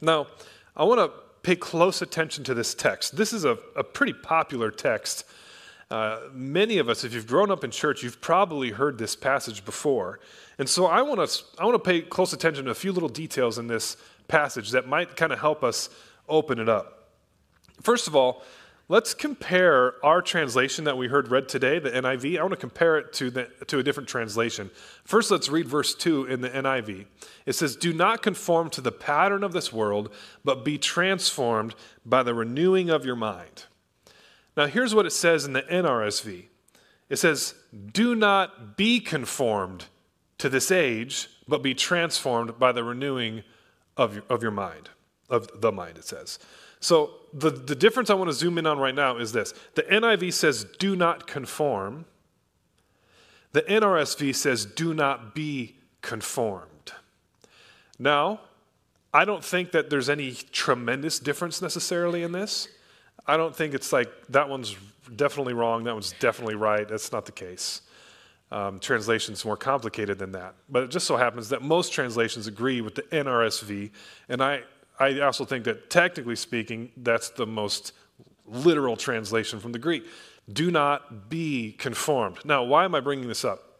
Now, 0.01 0.27
I 0.75 0.83
want 0.83 0.99
to 0.99 1.11
pay 1.43 1.55
close 1.55 2.01
attention 2.01 2.43
to 2.45 2.53
this 2.53 2.73
text. 2.73 3.15
This 3.15 3.33
is 3.33 3.45
a, 3.45 3.57
a 3.75 3.83
pretty 3.83 4.13
popular 4.13 4.71
text 4.71 5.25
uh, 5.91 6.29
many 6.31 6.77
of 6.77 6.87
us, 6.87 7.03
if 7.03 7.13
you've 7.13 7.27
grown 7.27 7.51
up 7.51 7.65
in 7.65 7.69
church, 7.69 8.01
you've 8.01 8.21
probably 8.21 8.69
heard 8.69 8.97
this 8.97 9.13
passage 9.13 9.65
before. 9.65 10.21
And 10.57 10.69
so 10.69 10.85
I 10.85 11.01
want 11.01 11.29
to 11.29 11.43
I 11.59 11.65
want 11.65 11.75
to 11.75 11.89
pay 11.89 12.01
close 12.01 12.31
attention 12.31 12.63
to 12.65 12.71
a 12.71 12.75
few 12.75 12.93
little 12.93 13.09
details 13.09 13.57
in 13.57 13.67
this 13.67 13.97
passage 14.29 14.71
that 14.71 14.87
might 14.87 15.17
kind 15.17 15.33
of 15.33 15.39
help 15.39 15.65
us 15.65 15.89
open 16.29 16.59
it 16.59 16.69
up. 16.69 17.09
First 17.81 18.07
of 18.07 18.15
all, 18.15 18.41
let's 18.91 19.13
compare 19.13 19.93
our 20.05 20.21
translation 20.21 20.83
that 20.83 20.97
we 20.97 21.07
heard 21.07 21.31
read 21.31 21.47
today, 21.47 21.79
the 21.79 21.89
NIV. 21.89 22.37
I 22.37 22.41
want 22.41 22.51
to 22.51 22.57
compare 22.57 22.97
it 22.97 23.13
to, 23.13 23.31
the, 23.31 23.49
to 23.67 23.79
a 23.79 23.83
different 23.83 24.09
translation. 24.09 24.69
First, 25.05 25.31
let's 25.31 25.47
read 25.47 25.65
verse 25.65 25.95
2 25.95 26.25
in 26.25 26.41
the 26.41 26.49
NIV. 26.49 27.05
It 27.45 27.53
says, 27.53 27.77
Do 27.77 27.93
not 27.93 28.21
conform 28.21 28.69
to 28.71 28.81
the 28.81 28.91
pattern 28.91 29.45
of 29.45 29.53
this 29.53 29.71
world, 29.71 30.13
but 30.43 30.65
be 30.65 30.77
transformed 30.77 31.73
by 32.05 32.21
the 32.21 32.33
renewing 32.33 32.89
of 32.89 33.05
your 33.05 33.15
mind. 33.15 33.63
Now, 34.57 34.65
here's 34.65 34.93
what 34.93 35.05
it 35.05 35.11
says 35.11 35.45
in 35.45 35.53
the 35.53 35.61
NRSV 35.61 36.47
it 37.07 37.15
says, 37.15 37.55
Do 37.93 38.13
not 38.13 38.75
be 38.75 38.99
conformed 38.99 39.85
to 40.37 40.49
this 40.49 40.69
age, 40.69 41.29
but 41.47 41.63
be 41.63 41.73
transformed 41.73 42.59
by 42.59 42.73
the 42.73 42.83
renewing 42.83 43.43
of 43.95 44.15
your, 44.15 44.23
of 44.29 44.41
your 44.41 44.51
mind, 44.51 44.89
of 45.29 45.61
the 45.61 45.71
mind, 45.71 45.97
it 45.97 46.03
says. 46.03 46.39
So, 46.81 47.11
the, 47.33 47.49
the 47.49 47.75
difference 47.75 48.09
I 48.09 48.13
want 48.15 48.29
to 48.29 48.33
zoom 48.33 48.57
in 48.57 48.65
on 48.67 48.77
right 48.77 48.93
now 48.93 49.15
is 49.17 49.31
this 49.31 49.53
the 49.75 49.83
NIV 49.83 50.33
says, 50.33 50.65
Do 50.79 50.97
not 50.97 51.27
conform. 51.27 52.05
The 53.53 53.61
NRSV 53.61 54.35
says, 54.35 54.65
Do 54.65 54.93
not 54.93 55.33
be 55.33 55.77
conformed. 56.01 56.93
Now, 57.97 58.41
I 59.13 59.25
don't 59.25 59.43
think 59.43 59.71
that 59.71 59.89
there's 59.89 60.09
any 60.09 60.31
tremendous 60.33 61.19
difference 61.19 61.61
necessarily 61.61 62.23
in 62.23 62.31
this. 62.31 62.67
I 63.27 63.37
don't 63.37 63.55
think 63.55 63.73
it's 63.73 63.93
like 63.93 64.09
that 64.29 64.49
one's 64.49 64.75
definitely 65.15 65.53
wrong, 65.53 65.83
that 65.83 65.93
one's 65.93 66.13
definitely 66.19 66.55
right. 66.55 66.87
That's 66.87 67.11
not 67.11 67.25
the 67.25 67.31
case. 67.31 67.81
Um, 68.51 68.79
translation's 68.79 69.45
more 69.45 69.55
complicated 69.55 70.19
than 70.19 70.33
that. 70.33 70.55
But 70.69 70.83
it 70.83 70.91
just 70.91 71.07
so 71.07 71.15
happens 71.15 71.49
that 71.49 71.61
most 71.61 71.93
translations 71.93 72.47
agree 72.47 72.81
with 72.81 72.95
the 72.95 73.03
NRSV, 73.03 73.91
and 74.27 74.41
I, 74.43 74.63
I 75.01 75.19
also 75.21 75.45
think 75.45 75.63
that 75.65 75.89
technically 75.89 76.35
speaking, 76.35 76.91
that's 76.95 77.29
the 77.29 77.47
most 77.47 77.93
literal 78.45 78.95
translation 78.95 79.59
from 79.59 79.71
the 79.71 79.79
Greek. 79.79 80.05
Do 80.51 80.69
not 80.69 81.27
be 81.27 81.71
conformed. 81.73 82.37
Now, 82.45 82.63
why 82.63 82.85
am 82.85 82.93
I 82.93 82.99
bringing 82.99 83.27
this 83.27 83.43
up? 83.43 83.79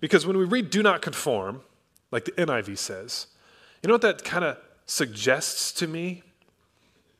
Because 0.00 0.26
when 0.26 0.38
we 0.38 0.44
read 0.44 0.70
do 0.70 0.82
not 0.82 1.02
conform, 1.02 1.60
like 2.10 2.24
the 2.24 2.32
NIV 2.32 2.78
says, 2.78 3.26
you 3.82 3.88
know 3.88 3.94
what 3.94 4.02
that 4.02 4.24
kind 4.24 4.44
of 4.44 4.56
suggests 4.86 5.72
to 5.72 5.86
me? 5.86 6.22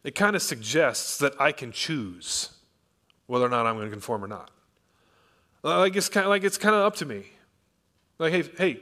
It 0.02 0.14
kind 0.14 0.34
of 0.34 0.40
suggests 0.40 1.18
that 1.18 1.38
I 1.38 1.52
can 1.52 1.72
choose 1.72 2.50
whether 3.26 3.44
or 3.44 3.50
not 3.50 3.66
I'm 3.66 3.74
going 3.76 3.86
to 3.86 3.90
conform 3.90 4.24
or 4.24 4.28
not. 4.28 4.50
Like 5.62 5.94
it's 5.94 6.08
kind 6.08 6.24
of 6.24 6.30
like 6.30 6.44
it's 6.44 6.56
kind 6.56 6.74
of 6.74 6.82
up 6.82 6.96
to 6.96 7.04
me. 7.04 7.26
Like, 8.18 8.32
hey, 8.32 8.44
hey, 8.56 8.80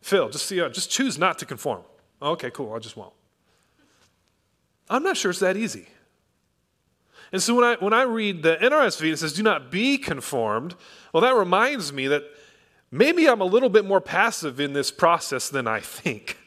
Phil, 0.00 0.28
just 0.28 0.46
see, 0.46 0.56
just 0.56 0.90
choose 0.90 1.18
not 1.18 1.38
to 1.38 1.46
conform. 1.46 1.82
Okay, 2.20 2.50
cool. 2.50 2.72
I 2.72 2.78
just 2.80 2.96
won't. 2.96 3.12
I'm 4.88 5.02
not 5.02 5.16
sure 5.16 5.30
it's 5.30 5.40
that 5.40 5.56
easy. 5.56 5.88
And 7.32 7.42
so 7.42 7.54
when 7.54 7.64
I 7.64 7.74
when 7.76 7.92
I 7.92 8.02
read 8.02 8.42
the 8.42 8.56
NRSV, 8.56 9.00
and 9.02 9.12
it 9.12 9.18
says, 9.18 9.32
"Do 9.32 9.42
not 9.42 9.70
be 9.70 9.98
conformed." 9.98 10.76
Well, 11.12 11.22
that 11.22 11.34
reminds 11.34 11.92
me 11.92 12.06
that 12.08 12.22
maybe 12.90 13.28
I'm 13.28 13.40
a 13.40 13.46
little 13.46 13.68
bit 13.68 13.84
more 13.84 14.00
passive 14.00 14.60
in 14.60 14.72
this 14.72 14.90
process 14.90 15.48
than 15.48 15.66
I 15.66 15.80
think. 15.80 16.38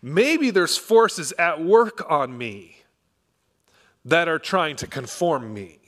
Maybe 0.00 0.50
there's 0.50 0.76
forces 0.76 1.32
at 1.32 1.62
work 1.62 2.08
on 2.10 2.38
me 2.38 2.82
that 4.04 4.28
are 4.28 4.38
trying 4.38 4.76
to 4.76 4.86
conform 4.86 5.52
me. 5.52 5.78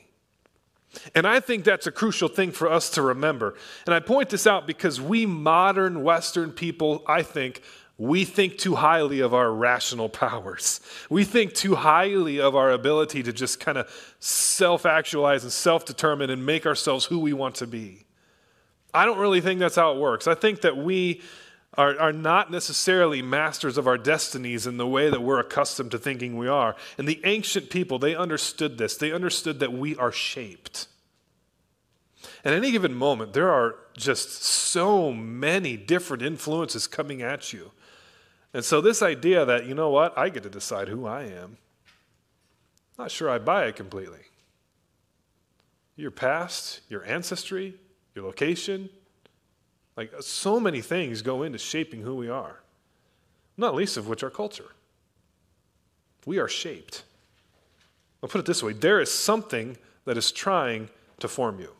And 1.14 1.26
I 1.26 1.38
think 1.40 1.64
that's 1.64 1.86
a 1.86 1.92
crucial 1.92 2.28
thing 2.28 2.50
for 2.50 2.70
us 2.70 2.90
to 2.90 3.02
remember. 3.02 3.54
And 3.86 3.94
I 3.94 4.00
point 4.00 4.28
this 4.28 4.46
out 4.46 4.66
because 4.66 5.00
we 5.00 5.24
modern 5.24 6.02
Western 6.02 6.50
people, 6.50 7.04
I 7.06 7.22
think, 7.22 7.62
we 8.00 8.24
think 8.24 8.56
too 8.56 8.76
highly 8.76 9.20
of 9.20 9.34
our 9.34 9.52
rational 9.52 10.08
powers. 10.08 10.80
We 11.10 11.22
think 11.22 11.52
too 11.52 11.74
highly 11.74 12.40
of 12.40 12.56
our 12.56 12.70
ability 12.70 13.22
to 13.24 13.32
just 13.32 13.60
kind 13.60 13.76
of 13.76 14.16
self 14.20 14.86
actualize 14.86 15.42
and 15.42 15.52
self 15.52 15.84
determine 15.84 16.30
and 16.30 16.46
make 16.46 16.64
ourselves 16.64 17.04
who 17.04 17.18
we 17.18 17.34
want 17.34 17.56
to 17.56 17.66
be. 17.66 18.06
I 18.94 19.04
don't 19.04 19.18
really 19.18 19.42
think 19.42 19.60
that's 19.60 19.76
how 19.76 19.92
it 19.92 19.98
works. 19.98 20.26
I 20.26 20.34
think 20.34 20.62
that 20.62 20.78
we 20.78 21.20
are, 21.74 22.00
are 22.00 22.12
not 22.12 22.50
necessarily 22.50 23.20
masters 23.20 23.76
of 23.76 23.86
our 23.86 23.98
destinies 23.98 24.66
in 24.66 24.78
the 24.78 24.86
way 24.86 25.10
that 25.10 25.20
we're 25.20 25.38
accustomed 25.38 25.90
to 25.90 25.98
thinking 25.98 26.38
we 26.38 26.48
are. 26.48 26.76
And 26.96 27.06
the 27.06 27.20
ancient 27.24 27.68
people, 27.68 27.98
they 27.98 28.14
understood 28.14 28.78
this. 28.78 28.96
They 28.96 29.12
understood 29.12 29.60
that 29.60 29.74
we 29.74 29.94
are 29.96 30.10
shaped. 30.10 30.88
At 32.46 32.54
any 32.54 32.70
given 32.70 32.94
moment, 32.94 33.34
there 33.34 33.50
are 33.50 33.74
just 33.94 34.42
so 34.42 35.12
many 35.12 35.76
different 35.76 36.22
influences 36.22 36.86
coming 36.86 37.20
at 37.20 37.52
you. 37.52 37.72
And 38.52 38.64
so, 38.64 38.80
this 38.80 39.00
idea 39.02 39.44
that, 39.44 39.66
you 39.66 39.74
know 39.74 39.90
what, 39.90 40.16
I 40.18 40.28
get 40.28 40.42
to 40.42 40.50
decide 40.50 40.88
who 40.88 41.06
I 41.06 41.22
am, 41.22 41.56
not 42.98 43.10
sure 43.10 43.30
I 43.30 43.38
buy 43.38 43.66
it 43.66 43.76
completely. 43.76 44.20
Your 45.96 46.10
past, 46.10 46.80
your 46.88 47.04
ancestry, 47.04 47.74
your 48.14 48.24
location, 48.24 48.90
like 49.96 50.12
so 50.20 50.58
many 50.58 50.80
things 50.80 51.22
go 51.22 51.42
into 51.42 51.58
shaping 51.58 52.02
who 52.02 52.16
we 52.16 52.28
are, 52.28 52.60
not 53.56 53.74
least 53.74 53.96
of 53.96 54.08
which 54.08 54.22
our 54.22 54.30
culture. 54.30 54.72
We 56.26 56.38
are 56.38 56.48
shaped. 56.48 57.04
I'll 58.22 58.28
put 58.28 58.40
it 58.40 58.46
this 58.46 58.62
way 58.62 58.72
there 58.72 59.00
is 59.00 59.12
something 59.12 59.76
that 60.04 60.16
is 60.16 60.32
trying 60.32 60.88
to 61.20 61.28
form 61.28 61.60
you. 61.60 61.72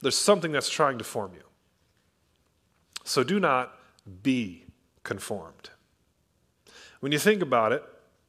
There's 0.00 0.18
something 0.18 0.52
that's 0.52 0.68
trying 0.68 0.98
to 0.98 1.04
form 1.04 1.32
you. 1.34 1.44
So 3.04 3.22
do 3.22 3.38
not 3.38 3.78
be 4.22 4.64
conformed. 5.04 5.70
When 7.00 7.12
you 7.12 7.18
think 7.18 7.42
about 7.42 7.72
it, 7.72 7.82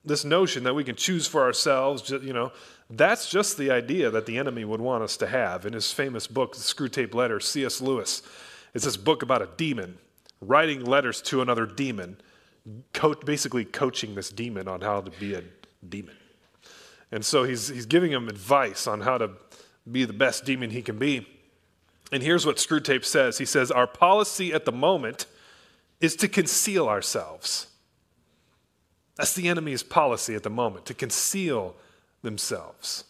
this 0.05 0.25
notion 0.25 0.63
that 0.63 0.73
we 0.73 0.83
can 0.83 0.95
choose 0.95 1.27
for 1.27 1.43
ourselves, 1.43 2.09
you 2.09 2.33
know, 2.33 2.51
that's 2.89 3.29
just 3.29 3.57
the 3.57 3.71
idea 3.71 4.09
that 4.09 4.25
the 4.25 4.37
enemy 4.37 4.65
would 4.65 4.81
want 4.81 5.03
us 5.03 5.15
to 5.17 5.27
have. 5.27 5.65
In 5.65 5.73
his 5.73 5.91
famous 5.91 6.27
book, 6.27 6.53
The 6.55 6.61
Screwtape 6.61 7.13
Letter, 7.13 7.39
C.S. 7.39 7.81
Lewis, 7.81 8.21
it's 8.73 8.85
this 8.85 8.97
book 8.97 9.21
about 9.23 9.41
a 9.41 9.49
demon 9.55 9.97
writing 10.41 10.83
letters 10.83 11.21
to 11.21 11.41
another 11.41 11.65
demon, 11.65 12.17
basically 13.25 13.65
coaching 13.65 14.15
this 14.15 14.29
demon 14.29 14.67
on 14.67 14.81
how 14.81 15.01
to 15.01 15.11
be 15.11 15.35
a 15.35 15.43
demon. 15.87 16.15
And 17.11 17.23
so 17.23 17.43
he's, 17.43 17.69
he's 17.69 17.85
giving 17.85 18.11
him 18.11 18.27
advice 18.27 18.87
on 18.87 19.01
how 19.01 19.17
to 19.19 19.31
be 19.89 20.05
the 20.05 20.13
best 20.13 20.45
demon 20.45 20.71
he 20.71 20.81
can 20.81 20.97
be. 20.97 21.27
And 22.11 22.21
here's 22.21 22.45
what 22.45 22.57
Screwtape 22.57 23.05
says 23.05 23.37
He 23.37 23.45
says, 23.45 23.71
Our 23.71 23.87
policy 23.87 24.53
at 24.53 24.65
the 24.65 24.71
moment 24.71 25.25
is 26.03 26.17
to 26.17 26.27
conceal 26.27 26.89
ourselves. 26.89 27.67
That's 29.15 29.33
the 29.33 29.47
enemy's 29.47 29.83
policy 29.83 30.35
at 30.35 30.43
the 30.43 30.49
moment, 30.49 30.85
to 30.87 30.93
conceal 30.93 31.75
themselves. 32.21 33.05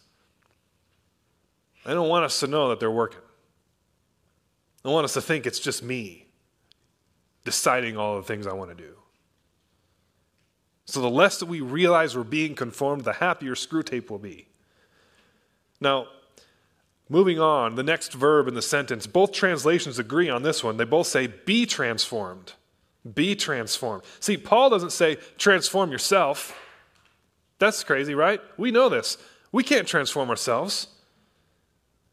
They 1.84 1.92
don't 1.92 2.08
want 2.08 2.24
us 2.24 2.38
to 2.40 2.46
know 2.46 2.68
that 2.68 2.78
they're 2.78 2.90
working. 2.90 3.20
They 4.84 4.90
want 4.90 5.04
us 5.04 5.14
to 5.14 5.20
think 5.20 5.44
it's 5.44 5.58
just 5.58 5.82
me 5.82 6.26
deciding 7.44 7.96
all 7.96 8.16
the 8.16 8.22
things 8.22 8.46
I 8.46 8.52
want 8.52 8.70
to 8.70 8.76
do. 8.76 8.94
So 10.84 11.00
the 11.00 11.10
less 11.10 11.38
that 11.40 11.46
we 11.46 11.60
realize 11.60 12.16
we're 12.16 12.22
being 12.22 12.54
conformed, 12.54 13.04
the 13.04 13.14
happier 13.14 13.56
Screwtape 13.56 14.08
will 14.08 14.18
be. 14.18 14.46
Now, 15.80 16.06
moving 17.08 17.40
on, 17.40 17.74
the 17.74 17.82
next 17.82 18.12
verb 18.12 18.46
in 18.46 18.54
the 18.54 18.62
sentence, 18.62 19.06
both 19.08 19.32
translations 19.32 19.98
agree 19.98 20.28
on 20.30 20.42
this 20.42 20.62
one. 20.62 20.76
They 20.76 20.84
both 20.84 21.08
say, 21.08 21.26
be 21.26 21.66
transformed. 21.66 22.52
Be 23.12 23.34
transformed. 23.34 24.02
See, 24.20 24.36
Paul 24.36 24.70
doesn't 24.70 24.92
say 24.92 25.16
transform 25.36 25.92
yourself. 25.92 26.58
That's 27.58 27.84
crazy, 27.84 28.14
right? 28.14 28.40
We 28.56 28.70
know 28.70 28.88
this. 28.88 29.18
We 29.52 29.62
can't 29.62 29.86
transform 29.86 30.30
ourselves. 30.30 30.88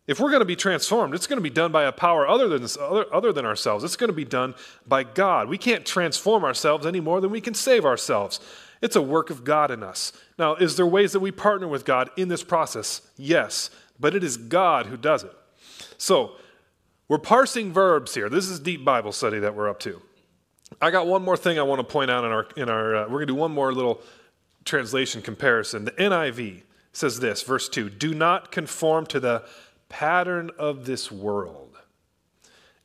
If 0.08 0.20
we're 0.20 0.30
going 0.30 0.42
to 0.42 0.46
be 0.46 0.56
transformed, 0.56 1.14
it's 1.14 1.28
going 1.28 1.38
to 1.38 1.44
be 1.44 1.50
done 1.50 1.72
by 1.72 1.84
a 1.84 1.92
power 1.92 2.28
other 2.28 2.50
than, 2.50 2.68
other, 2.80 3.06
other 3.14 3.32
than 3.32 3.46
ourselves. 3.46 3.84
It's 3.84 3.96
going 3.96 4.10
to 4.10 4.16
be 4.16 4.26
done 4.26 4.56
by 4.86 5.04
God. 5.04 5.48
We 5.48 5.58
can't 5.58 5.86
transform 5.86 6.44
ourselves 6.44 6.86
any 6.86 7.00
more 7.00 7.22
than 7.22 7.32
we 7.32 7.40
can 7.40 7.54
save 7.54 7.86
ourselves. 7.86 8.40
It's 8.82 8.96
a 8.96 9.02
work 9.02 9.30
of 9.30 9.44
God 9.44 9.72
in 9.72 9.84
us. 9.84 10.12
Now, 10.38 10.56
is 10.56 10.76
there 10.76 10.88
ways 10.88 11.14
that 11.14 11.20
we 11.20 11.32
partner 11.32 11.68
with 11.68 11.86
God 11.86 12.10
in 12.18 12.28
this 12.28 12.44
process? 12.44 13.02
Yes, 13.16 13.70
but 14.00 14.16
it 14.16 14.24
is 14.24 14.38
God 14.38 14.88
who 14.88 14.98
does 14.98 15.24
it. 15.24 15.34
So, 15.98 16.34
we're 17.08 17.20
parsing 17.20 17.72
verbs 17.72 18.14
here. 18.16 18.30
This 18.30 18.48
is 18.48 18.60
deep 18.60 18.84
Bible 18.84 19.12
study 19.12 19.40
that 19.40 19.56
we're 19.56 19.70
up 19.70 19.80
to. 19.82 20.02
I 20.80 20.92
got 20.92 21.08
one 21.08 21.24
more 21.24 21.38
thing 21.38 21.60
I 21.60 21.63
want 21.63 21.80
to 21.80 21.84
point 21.84 22.12
out 22.12 22.24
in 22.24 22.32
our 22.32 22.48
in 22.56 22.70
our. 22.70 22.96
Uh, 22.96 23.01
we're 23.04 23.20
going 23.20 23.28
to 23.28 23.34
do 23.34 23.36
one 23.36 23.51
more 23.51 23.74
little 23.74 24.01
translation 24.63 25.22
comparison. 25.22 25.86
The 25.86 25.92
NIV 25.92 26.63
says 26.94 27.20
this, 27.20 27.42
verse 27.44 27.70
2 27.70 27.90
Do 27.90 28.13
not 28.13 28.51
conform 28.51 29.06
to 29.08 29.20
the 29.20 29.44
pattern 29.90 30.51
of 30.58 30.86
this 30.86 31.12
world. 31.12 31.78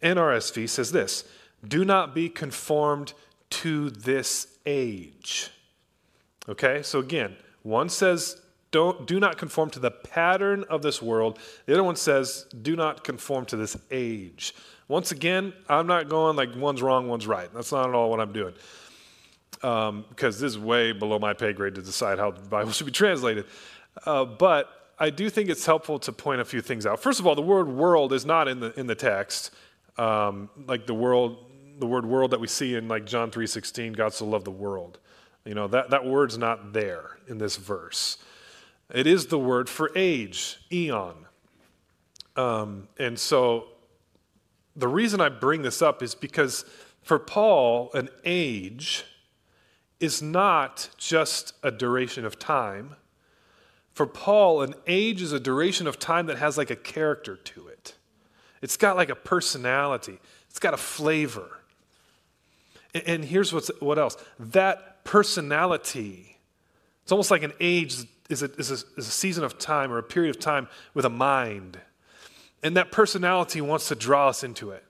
NRSV 0.03 0.69
says 0.69 0.93
this 0.93 1.25
Do 1.67 1.85
not 1.85 2.15
be 2.15 2.29
conformed 2.29 3.13
to 3.51 3.91
this 3.91 4.59
age. 4.65 5.51
Okay, 6.49 6.83
so 6.83 7.01
again, 7.01 7.37
one 7.63 7.89
says, 7.89 8.41
don't, 8.77 9.07
do 9.07 9.19
not 9.19 9.39
conform 9.39 9.71
to 9.71 9.81
the 9.81 9.91
pattern 9.91 10.65
of 10.69 10.83
this 10.83 11.01
world. 11.01 11.39
The 11.65 11.73
other 11.73 11.83
one 11.83 11.97
says, 11.97 12.47
do 12.63 12.77
not 12.77 13.05
conform 13.05 13.47
to 13.47 13.57
this 13.57 13.77
age. 13.91 14.55
Once 14.87 15.13
again, 15.13 15.55
I'm 15.69 15.87
not 15.87 16.09
going 16.09 16.37
like 16.37 16.55
one's 16.55 16.83
wrong, 16.83 17.09
one's 17.09 17.27
right. 17.27 17.49
That's 17.55 17.73
not 17.73 17.89
at 17.89 17.95
all 17.95 18.11
what 18.11 18.21
I'm 18.21 18.33
doing 18.33 18.55
um, 19.63 20.05
because 20.09 20.39
this 20.39 20.53
is 20.53 20.59
way 20.59 20.93
below 20.93 21.19
my 21.19 21.33
pay 21.33 21.53
grade 21.53 21.75
to 21.77 21.83
decide 21.83 22.19
how 22.19 22.31
the 22.31 22.49
Bible 22.49 22.73
should 22.73 22.87
be 22.87 22.93
translated. 22.93 23.47
Uh, 24.05 24.25
but 24.25 24.93
I 24.99 25.11
do 25.11 25.29
think 25.29 25.49
it's 25.49 25.67
helpful 25.67 25.99
to 26.01 26.13
point 26.13 26.41
a 26.41 26.45
few 26.45 26.61
things 26.61 26.87
out. 26.87 27.01
First 27.01 27.21
of 27.21 27.27
all, 27.27 27.35
the 27.35 27.43
word 27.43 27.69
world 27.69 28.13
is 28.13 28.25
not 28.25 28.49
in 28.49 28.61
the, 28.61 28.79
in 28.79 28.87
the 28.87 28.95
text. 28.95 29.53
Um, 29.99 30.51
like 30.67 30.87
the 30.87 30.95
world, 30.95 31.39
the 31.79 31.87
word 31.87 32.05
world 32.05 32.31
that 32.33 32.41
we 32.41 32.49
see 32.49 32.75
in 32.75 32.89
like 32.89 33.07
John 33.07 33.31
3.16, 33.31 33.97
God 33.97 34.13
so 34.13 34.27
loved 34.27 34.45
the 34.45 34.51
world. 34.51 34.99
You 35.45 35.55
know, 35.55 35.69
that, 35.69 35.91
that 35.91 36.05
word's 36.05 36.37
not 36.37 36.73
there 36.73 37.19
in 37.29 37.39
this 37.39 37.57
verse. 37.57 38.19
It 38.93 39.07
is 39.07 39.27
the 39.27 39.39
word 39.39 39.69
for 39.69 39.91
age, 39.97 40.59
eon. 40.73 41.27
Um, 42.37 42.89
and 42.99 43.19
so 43.19 43.69
the 44.77 44.89
reason 44.89 45.21
I 45.21 45.29
bring 45.29 45.63
this 45.63 45.83
up 45.83 46.03
is 46.03 46.15
because 46.15 46.65
for 47.03 47.19
Paul, 47.19 47.91
an 47.95 48.09
age 48.25 49.05
is 49.99 50.21
not 50.21 50.91
just 50.99 51.55
a 51.63 51.71
duration 51.71 52.25
of 52.25 52.39
time. 52.39 52.97
For 53.93 54.07
Paul, 54.07 54.63
an 54.63 54.75
age 54.87 55.23
is 55.23 55.33
a 55.33 55.41
duration 55.41 55.87
of 55.87 55.99
time 55.99 56.27
that 56.27 56.37
has 56.39 56.59
like 56.59 56.71
a 56.71 56.77
character 56.77 57.37
to 57.37 57.69
it. 57.69 57.95
It's 58.61 58.77
got 58.77 58.97
like 58.97 59.09
a 59.09 59.15
personality, 59.15 60.19
it's 60.51 60.59
got 60.59 60.75
a 60.75 60.79
flavor. 60.79 61.61
And 63.07 63.25
here's 63.25 63.53
what's, 63.53 63.71
what 63.81 63.99
else 63.99 64.17
that 64.39 65.05
personality, 65.05 66.39
it's 67.03 67.13
almost 67.13 67.31
like 67.31 67.43
an 67.43 67.53
age 67.61 68.05
is 68.29 68.43
a, 68.43 68.51
is, 68.57 68.71
a, 68.71 68.75
is 68.97 69.09
a 69.09 69.11
season 69.11 69.45
of 69.45 69.59
time 69.59 69.93
or 69.93 69.99
a 69.99 70.03
period 70.03 70.35
of 70.35 70.41
time 70.41 70.69
with 70.95 71.05
a 71.05 71.11
mind. 71.11 71.79
And 72.63 72.77
that 72.77 72.91
personality 72.91 73.61
wants 73.61 73.89
to 73.89 73.95
draw 73.95 74.29
us 74.29 74.43
into 74.43 74.71
it. 74.71 74.85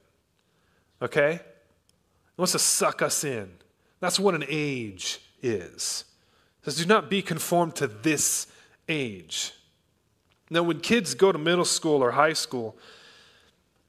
Okay? 1.02 1.34
It 1.34 2.38
wants 2.38 2.52
to 2.52 2.58
suck 2.58 3.02
us 3.02 3.24
in. 3.24 3.50
That's 4.00 4.18
what 4.18 4.34
an 4.34 4.44
age 4.48 5.20
is. 5.42 6.04
It 6.60 6.64
says, 6.64 6.76
do 6.76 6.86
not 6.86 7.10
be 7.10 7.22
conformed 7.22 7.76
to 7.76 7.86
this 7.86 8.46
age. 8.88 9.52
Now, 10.48 10.62
when 10.62 10.80
kids 10.80 11.14
go 11.14 11.32
to 11.32 11.38
middle 11.38 11.64
school 11.64 12.02
or 12.02 12.12
high 12.12 12.34
school, 12.34 12.76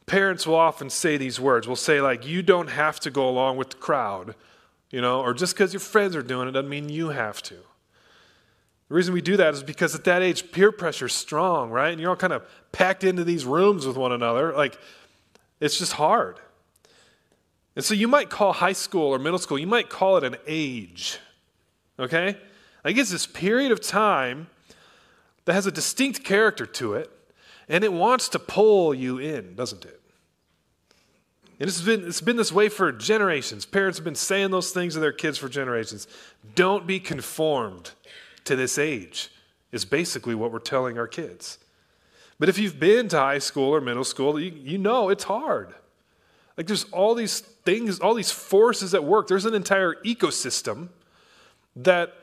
parents 0.05 0.47
will 0.47 0.55
often 0.55 0.89
say 0.89 1.17
these 1.17 1.39
words. 1.39 1.67
We'll 1.67 1.75
say, 1.75 2.01
like, 2.01 2.25
you 2.25 2.41
don't 2.41 2.69
have 2.69 2.99
to 3.01 3.11
go 3.11 3.29
along 3.29 3.57
with 3.57 3.69
the 3.69 3.77
crowd, 3.77 4.35
you 4.89 5.01
know, 5.01 5.21
or 5.21 5.33
just 5.33 5.53
because 5.53 5.71
your 5.73 5.79
friends 5.79 6.15
are 6.15 6.23
doing 6.23 6.47
it 6.47 6.51
doesn't 6.51 6.69
mean 6.69 6.89
you 6.89 7.09
have 7.09 7.43
to. 7.43 7.57
The 8.89 8.95
reason 8.95 9.13
we 9.13 9.21
do 9.21 9.35
that 9.37 9.53
is 9.53 9.63
because 9.63 9.95
at 9.95 10.05
that 10.05 10.21
age, 10.21 10.51
peer 10.51 10.71
pressure 10.71 11.07
is 11.07 11.13
strong, 11.13 11.69
right? 11.69 11.89
And 11.89 11.99
you're 11.99 12.09
all 12.09 12.15
kind 12.15 12.33
of 12.33 12.43
packed 12.71 13.03
into 13.03 13.23
these 13.23 13.45
rooms 13.45 13.85
with 13.85 13.97
one 13.97 14.13
another. 14.13 14.53
Like, 14.53 14.79
it's 15.59 15.77
just 15.77 15.93
hard. 15.93 16.39
And 17.75 17.83
so 17.83 17.93
you 17.93 18.07
might 18.07 18.29
call 18.29 18.53
high 18.53 18.73
school 18.73 19.13
or 19.13 19.19
middle 19.19 19.39
school, 19.39 19.59
you 19.59 19.67
might 19.67 19.89
call 19.89 20.17
it 20.17 20.23
an 20.23 20.37
age, 20.47 21.19
okay? 21.99 22.37
Like, 22.83 22.97
it's 22.97 23.11
this 23.11 23.27
period 23.27 23.71
of 23.71 23.81
time 23.81 24.47
that 25.45 25.53
has 25.53 25.67
a 25.67 25.71
distinct 25.71 26.23
character 26.23 26.65
to 26.65 26.93
it, 26.93 27.11
and 27.69 27.83
it 27.83 27.91
wants 27.93 28.29
to 28.29 28.39
pull 28.39 28.93
you 28.93 29.19
in, 29.19 29.55
doesn't 29.55 29.85
it? 29.85 30.01
And 31.59 31.67
it's 31.67 31.81
been, 31.81 32.07
it's 32.07 32.21
been 32.21 32.37
this 32.37 32.51
way 32.51 32.69
for 32.69 32.91
generations. 32.91 33.65
Parents 33.65 33.97
have 33.97 34.05
been 34.05 34.15
saying 34.15 34.51
those 34.51 34.71
things 34.71 34.93
to 34.93 34.99
their 34.99 35.11
kids 35.11 35.37
for 35.37 35.49
generations. 35.49 36.07
Don't 36.55 36.87
be 36.87 36.99
conformed 36.99 37.91
to 38.47 38.55
this 38.55 38.77
age, 38.77 39.29
is 39.71 39.85
basically 39.85 40.35
what 40.35 40.51
we're 40.51 40.59
telling 40.59 40.97
our 40.97 41.07
kids. 41.07 41.59
But 42.39 42.49
if 42.49 42.57
you've 42.57 42.79
been 42.79 43.07
to 43.09 43.17
high 43.17 43.39
school 43.39 43.73
or 43.73 43.81
middle 43.81 44.03
school, 44.03 44.39
you, 44.39 44.51
you 44.51 44.77
know 44.77 45.09
it's 45.09 45.23
hard. 45.23 45.73
Like 46.55 46.67
there's 46.67 46.85
all 46.85 47.15
these 47.15 47.39
things, 47.39 47.99
all 47.99 48.13
these 48.13 48.31
forces 48.31 48.93
at 48.93 49.03
work. 49.03 49.27
There's 49.27 49.45
an 49.45 49.53
entire 49.53 49.95
ecosystem 50.03 50.89
that 51.75 52.13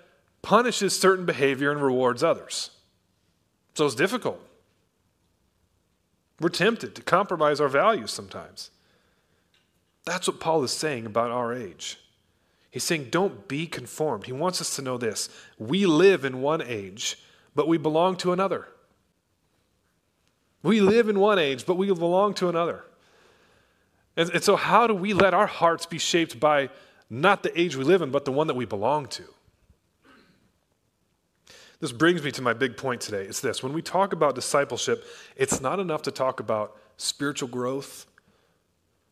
punishes 0.43 0.99
certain 0.99 1.25
behavior 1.25 1.71
and 1.71 1.81
rewards 1.81 2.23
others. 2.23 2.71
So 3.75 3.87
it's 3.87 3.95
difficult. 3.95 4.40
We're 6.40 6.49
tempted 6.49 6.95
to 6.97 7.02
compromise 7.02 7.61
our 7.61 7.69
values 7.69 8.11
sometimes. 8.11 8.71
That's 10.04 10.26
what 10.26 10.40
Paul 10.40 10.62
is 10.64 10.73
saying 10.73 11.07
about 11.07 11.31
our 11.31 11.54
age. 11.54 11.99
He's 12.75 12.83
saying, 12.83 13.11
don't 13.11 13.47
be 13.47 13.69
conformed. 13.69 14.26
He 14.26 14.33
wants 14.33 14.61
us 14.61 14.75
to 14.75 14.83
know 14.83 14.99
this. 14.99 15.28
We 15.61 15.87
live 15.87 16.25
in 16.25 16.43
one 16.43 16.61
age, 16.61 17.16
but 17.54 17.69
we 17.69 17.78
belong 17.78 18.16
to 18.16 18.33
another. 18.33 18.66
We 20.64 20.81
live 20.81 21.09
in 21.09 21.21
one 21.21 21.38
age, 21.38 21.66
but 21.66 21.76
we 21.76 21.87
belong 21.87 22.35
to 22.35 22.49
another. 22.49 22.85
And, 24.16 24.28
and, 24.31 24.43
so, 24.43 24.57
how 24.57 24.88
do 24.88 24.95
we 24.95 25.14
let 25.14 25.35
our 25.35 25.47
hearts 25.47 25.87
be 25.87 25.99
shaped 25.99 26.40
by 26.40 26.69
not 27.09 27.45
the 27.45 27.61
age 27.61 27.76
we 27.76 27.85
live 27.85 28.02
in, 28.02 28.11
but 28.11 28.25
the 28.25 28.33
one 28.33 28.49
that 28.49 28.54
we 28.54 28.64
belong 28.64 29.07
to? 29.07 29.23
This 31.78 31.93
brings 31.93 32.25
me 32.25 32.33
to 32.33 32.43
my 32.43 32.54
big 32.54 32.76
point 32.76 33.00
today. 33.00 33.23
It's 33.23 33.40
this 33.40 33.62
when 33.62 33.73
we 33.73 33.83
talk 33.83 34.12
about 34.12 34.35
discipleship, 34.35 35.04
it's 35.37 35.61
not 35.61 35.78
enough 35.78 36.02
to 36.02 36.11
talk 36.11 36.40
about 36.40 36.76
spiritual 36.97 37.49
growth 37.49 38.07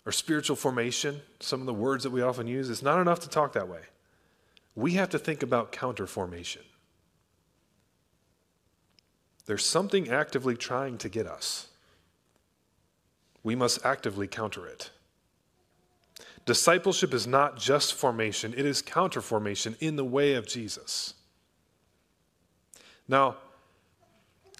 or 0.05 0.13
spiritual 0.13 0.57
formation, 0.57 1.21
some 1.41 1.61
of 1.61 1.67
the 1.67 1.75
words 1.75 2.03
that 2.05 2.11
we 2.11 2.23
often 2.23 2.47
use. 2.47 2.71
It's 2.71 2.83
not 2.83 3.01
enough 3.01 3.21
to 3.21 3.29
talk 3.29 3.53
that 3.53 3.69
way. 3.69 3.83
We 4.75 4.93
have 4.93 5.11
to 5.11 5.19
think 5.19 5.43
about 5.43 5.71
counter 5.71 6.07
formation. 6.07 6.63
There's 9.47 9.65
something 9.65 10.09
actively 10.09 10.57
trying 10.57 10.99
to 10.99 11.09
get 11.09 11.27
us. 11.27 11.69
We 13.43 13.55
must 13.55 13.85
actively 13.85 14.29
counter 14.29 14.67
it. 14.67 14.91
Discipleship 16.45 17.15
is 17.15 17.27
not 17.27 17.57
just 17.57 17.95
formation, 17.95 18.53
it 18.57 18.67
is 18.67 18.83
counter 18.83 19.21
formation 19.21 19.77
in 19.81 19.97
the 19.97 20.05
way 20.05 20.35
of 20.35 20.47
Jesus. 20.47 21.15
Now, 23.07 23.37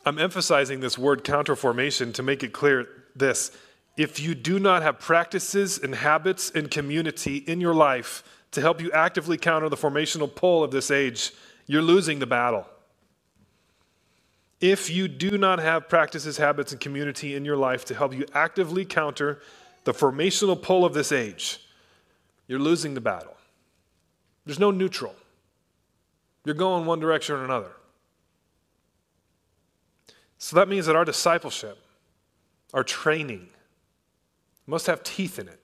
I'm 0.05 0.19
emphasizing 0.19 0.81
this 0.81 0.99
word 0.99 1.25
counterformation 1.25 2.13
to 2.15 2.23
make 2.23 2.43
it 2.43 2.53
clear 2.53 2.87
this. 3.15 3.57
If 3.97 4.21
you 4.21 4.35
do 4.35 4.59
not 4.59 4.83
have 4.83 4.99
practices 4.99 5.79
and 5.79 5.95
habits 5.95 6.51
and 6.51 6.71
community 6.71 7.37
in 7.37 7.61
your 7.61 7.75
life 7.75 8.25
to 8.53 8.61
help 8.61 8.81
you 8.81 8.91
actively 8.93 9.37
counter 9.37 9.69
the 9.69 9.77
formational 9.77 10.35
pull 10.35 10.65
of 10.65 10.71
this 10.71 10.91
age, 10.91 11.33
you're 11.67 11.83
losing 11.83 12.19
the 12.19 12.27
battle. 12.27 12.67
If 14.61 14.91
you 14.91 15.09
do 15.09 15.37
not 15.37 15.59
have 15.59 15.89
practices, 15.89 16.37
habits, 16.37 16.73
and 16.73 16.81
community 16.81 17.35
in 17.35 17.45
your 17.45 17.57
life 17.57 17.85
to 17.87 17.95
help 17.95 18.15
you 18.15 18.25
actively 18.33 18.85
counter 18.85 19.41
the 19.85 19.93
formational 19.93 20.61
pull 20.61 20.85
of 20.85 20.95
this 20.95 21.11
age, 21.11 21.67
you're 22.47 22.61
losing 22.61 22.95
the 22.95 23.01
battle. 23.01 23.37
There's 24.47 24.61
no 24.61 24.71
neutral. 24.71 25.15
You're 26.45 26.55
going 26.55 26.87
one 26.87 27.01
direction 27.01 27.37
or 27.37 27.45
another. 27.45 27.73
So 30.39 30.57
that 30.57 30.69
means 30.69 30.87
that 30.87 30.97
our 30.97 31.05
discipleship, 31.05 31.79
our 32.75 32.85
training, 32.85 33.49
must 34.67 34.87
have 34.87 35.03
teeth 35.03 35.39
in 35.39 35.49
it. 35.49 35.61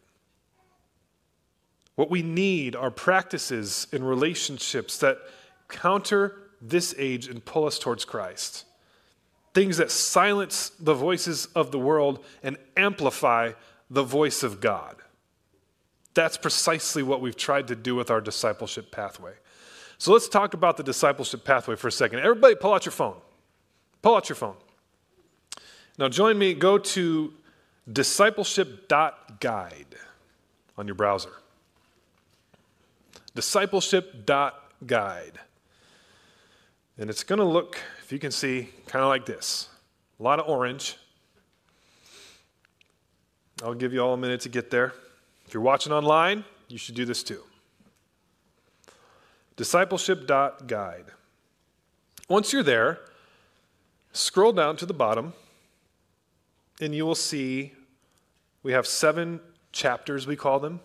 What 1.94 2.11
we 2.11 2.22
need 2.22 2.76
are 2.76 2.90
practices 2.90 3.88
and 3.92 4.08
relationships 4.08 4.98
that 4.98 5.18
counter 5.68 6.37
this 6.61 6.94
age 6.98 7.26
and 7.26 7.44
pull 7.44 7.66
us 7.66 7.78
towards 7.78 8.04
Christ. 8.04 8.64
Things 9.54 9.78
that 9.78 9.90
silence 9.90 10.70
the 10.78 10.94
voices 10.94 11.46
of 11.54 11.72
the 11.72 11.78
world 11.78 12.24
and 12.42 12.56
amplify 12.76 13.52
the 13.90 14.02
voice 14.02 14.42
of 14.42 14.61
God. 14.61 14.96
That's 16.14 16.37
precisely 16.37 17.02
what 17.02 17.20
we've 17.20 17.37
tried 17.37 17.68
to 17.68 17.76
do 17.76 17.94
with 17.94 18.11
our 18.11 18.20
discipleship 18.20 18.90
pathway. 18.90 19.32
So 19.98 20.12
let's 20.12 20.28
talk 20.28 20.54
about 20.54 20.76
the 20.76 20.82
discipleship 20.84 21.44
pathway 21.44 21.74
for 21.74 21.88
a 21.88 21.92
second. 21.92 22.20
Everybody, 22.20 22.54
pull 22.54 22.72
out 22.72 22.84
your 22.87 22.92
phone. 22.92 23.16
Pull 24.02 24.14
out 24.14 24.28
your 24.28 24.37
phone. 24.37 24.56
Now, 25.98 26.08
join 26.08 26.38
me, 26.38 26.54
go 26.54 26.78
to 26.78 27.32
discipleship.guide 27.92 29.96
on 30.77 30.87
your 30.87 30.94
browser. 30.94 31.33
Discipleship.guide. 33.35 35.38
And 36.98 37.09
it's 37.09 37.22
going 37.22 37.38
to 37.38 37.44
look, 37.44 37.79
if 38.03 38.12
you 38.12 38.18
can 38.18 38.33
see, 38.33 38.70
kind 38.87 39.03
of 39.03 39.09
like 39.09 39.27
this 39.27 39.68
a 40.18 40.22
lot 40.22 40.40
of 40.40 40.48
orange. 40.48 40.96
I'll 43.62 43.74
give 43.74 43.92
you 43.92 44.01
all 44.01 44.14
a 44.14 44.16
minute 44.16 44.40
to 44.42 44.48
get 44.48 44.70
there. 44.70 44.94
If 45.46 45.55
you're 45.55 45.62
watching 45.62 45.92
online, 45.92 46.44
you 46.68 46.79
should 46.79 46.94
do 46.94 47.05
this 47.05 47.22
too. 47.22 47.42
Discipleship.guide. 49.57 51.07
Once 52.29 52.53
you're 52.53 52.62
there, 52.62 53.01
scroll 54.12 54.53
down 54.53 54.77
to 54.77 54.87
the 54.87 54.94
bottom 54.94 55.33
and 56.81 56.94
you 56.94 57.07
will 57.07 57.14
see 57.14 57.72
we 58.68 58.74
have 58.74 58.87
seven 58.87 59.40
chapters, 59.72 60.26
we 60.26 60.37
call 60.37 60.61
them, 60.61 60.81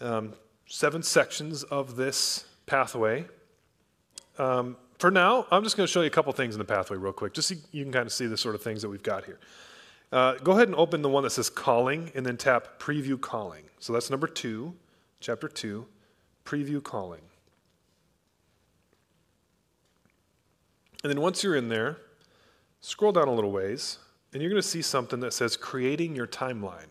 um, 0.00 0.32
seven 0.66 1.00
sections 1.00 1.62
of 1.62 1.94
this 1.94 2.44
pathway. 2.66 3.24
Um, 4.36 4.76
for 4.98 5.12
now, 5.12 5.46
I'm 5.52 5.62
just 5.62 5.76
going 5.76 5.86
to 5.86 5.92
show 5.92 6.00
you 6.00 6.08
a 6.08 6.10
couple 6.10 6.32
things 6.32 6.56
in 6.56 6.58
the 6.58 6.64
pathway 6.64 6.96
real 6.96 7.12
quick, 7.12 7.34
just 7.34 7.46
so 7.46 7.54
you 7.70 7.84
can 7.84 7.92
kind 7.92 8.04
of 8.04 8.12
see 8.12 8.26
the 8.26 8.36
sort 8.36 8.56
of 8.56 8.62
things 8.64 8.82
that 8.82 8.88
we've 8.88 9.00
got 9.00 9.26
here. 9.26 9.38
Uh, 10.10 10.34
go 10.42 10.50
ahead 10.50 10.66
and 10.66 10.74
open 10.74 11.02
the 11.02 11.08
one 11.08 11.22
that 11.22 11.30
says 11.30 11.48
calling 11.48 12.10
and 12.16 12.26
then 12.26 12.36
tap 12.36 12.80
preview 12.80 13.20
calling. 13.20 13.62
So 13.78 13.92
that's 13.92 14.10
number 14.10 14.26
two, 14.26 14.74
chapter 15.20 15.46
two, 15.46 15.86
preview 16.44 16.82
calling. 16.82 17.22
And 21.04 21.12
then 21.12 21.20
once 21.20 21.44
you're 21.44 21.54
in 21.54 21.68
there, 21.68 21.98
scroll 22.80 23.12
down 23.12 23.28
a 23.28 23.32
little 23.32 23.52
ways 23.52 23.98
and 24.32 24.42
you're 24.42 24.50
going 24.50 24.62
to 24.62 24.66
see 24.66 24.82
something 24.82 25.20
that 25.20 25.32
says 25.32 25.56
creating 25.56 26.14
your 26.14 26.26
timeline. 26.26 26.86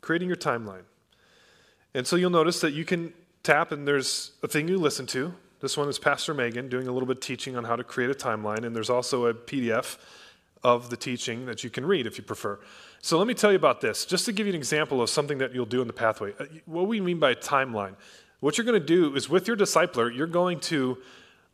Creating 0.00 0.28
your 0.28 0.36
timeline. 0.36 0.84
And 1.94 2.06
so 2.06 2.16
you'll 2.16 2.30
notice 2.30 2.60
that 2.60 2.72
you 2.72 2.84
can 2.84 3.12
tap, 3.42 3.72
and 3.72 3.86
there's 3.86 4.32
a 4.42 4.48
thing 4.48 4.68
you 4.68 4.78
listen 4.78 5.06
to. 5.08 5.34
This 5.60 5.76
one 5.76 5.88
is 5.88 5.98
Pastor 5.98 6.34
Megan 6.34 6.68
doing 6.68 6.88
a 6.88 6.92
little 6.92 7.06
bit 7.06 7.18
of 7.18 7.22
teaching 7.22 7.56
on 7.56 7.64
how 7.64 7.76
to 7.76 7.84
create 7.84 8.10
a 8.10 8.14
timeline, 8.14 8.64
and 8.64 8.74
there's 8.74 8.90
also 8.90 9.26
a 9.26 9.34
PDF 9.34 9.96
of 10.64 10.90
the 10.90 10.96
teaching 10.96 11.46
that 11.46 11.64
you 11.64 11.70
can 11.70 11.84
read 11.84 12.06
if 12.06 12.18
you 12.18 12.24
prefer. 12.24 12.58
So 13.00 13.18
let 13.18 13.26
me 13.26 13.34
tell 13.34 13.50
you 13.50 13.56
about 13.56 13.80
this, 13.80 14.04
just 14.04 14.24
to 14.26 14.32
give 14.32 14.46
you 14.46 14.52
an 14.52 14.58
example 14.58 15.02
of 15.02 15.10
something 15.10 15.38
that 15.38 15.54
you'll 15.54 15.66
do 15.66 15.80
in 15.80 15.86
the 15.86 15.92
pathway. 15.92 16.32
Uh, 16.38 16.46
what 16.66 16.86
we 16.86 17.00
mean 17.00 17.18
by 17.18 17.34
timeline, 17.34 17.94
what 18.40 18.58
you're 18.58 18.64
going 18.64 18.80
to 18.80 18.86
do 18.86 19.14
is 19.14 19.28
with 19.28 19.46
your 19.46 19.56
discipler, 19.56 20.14
you're 20.14 20.26
going 20.26 20.60
to 20.60 20.98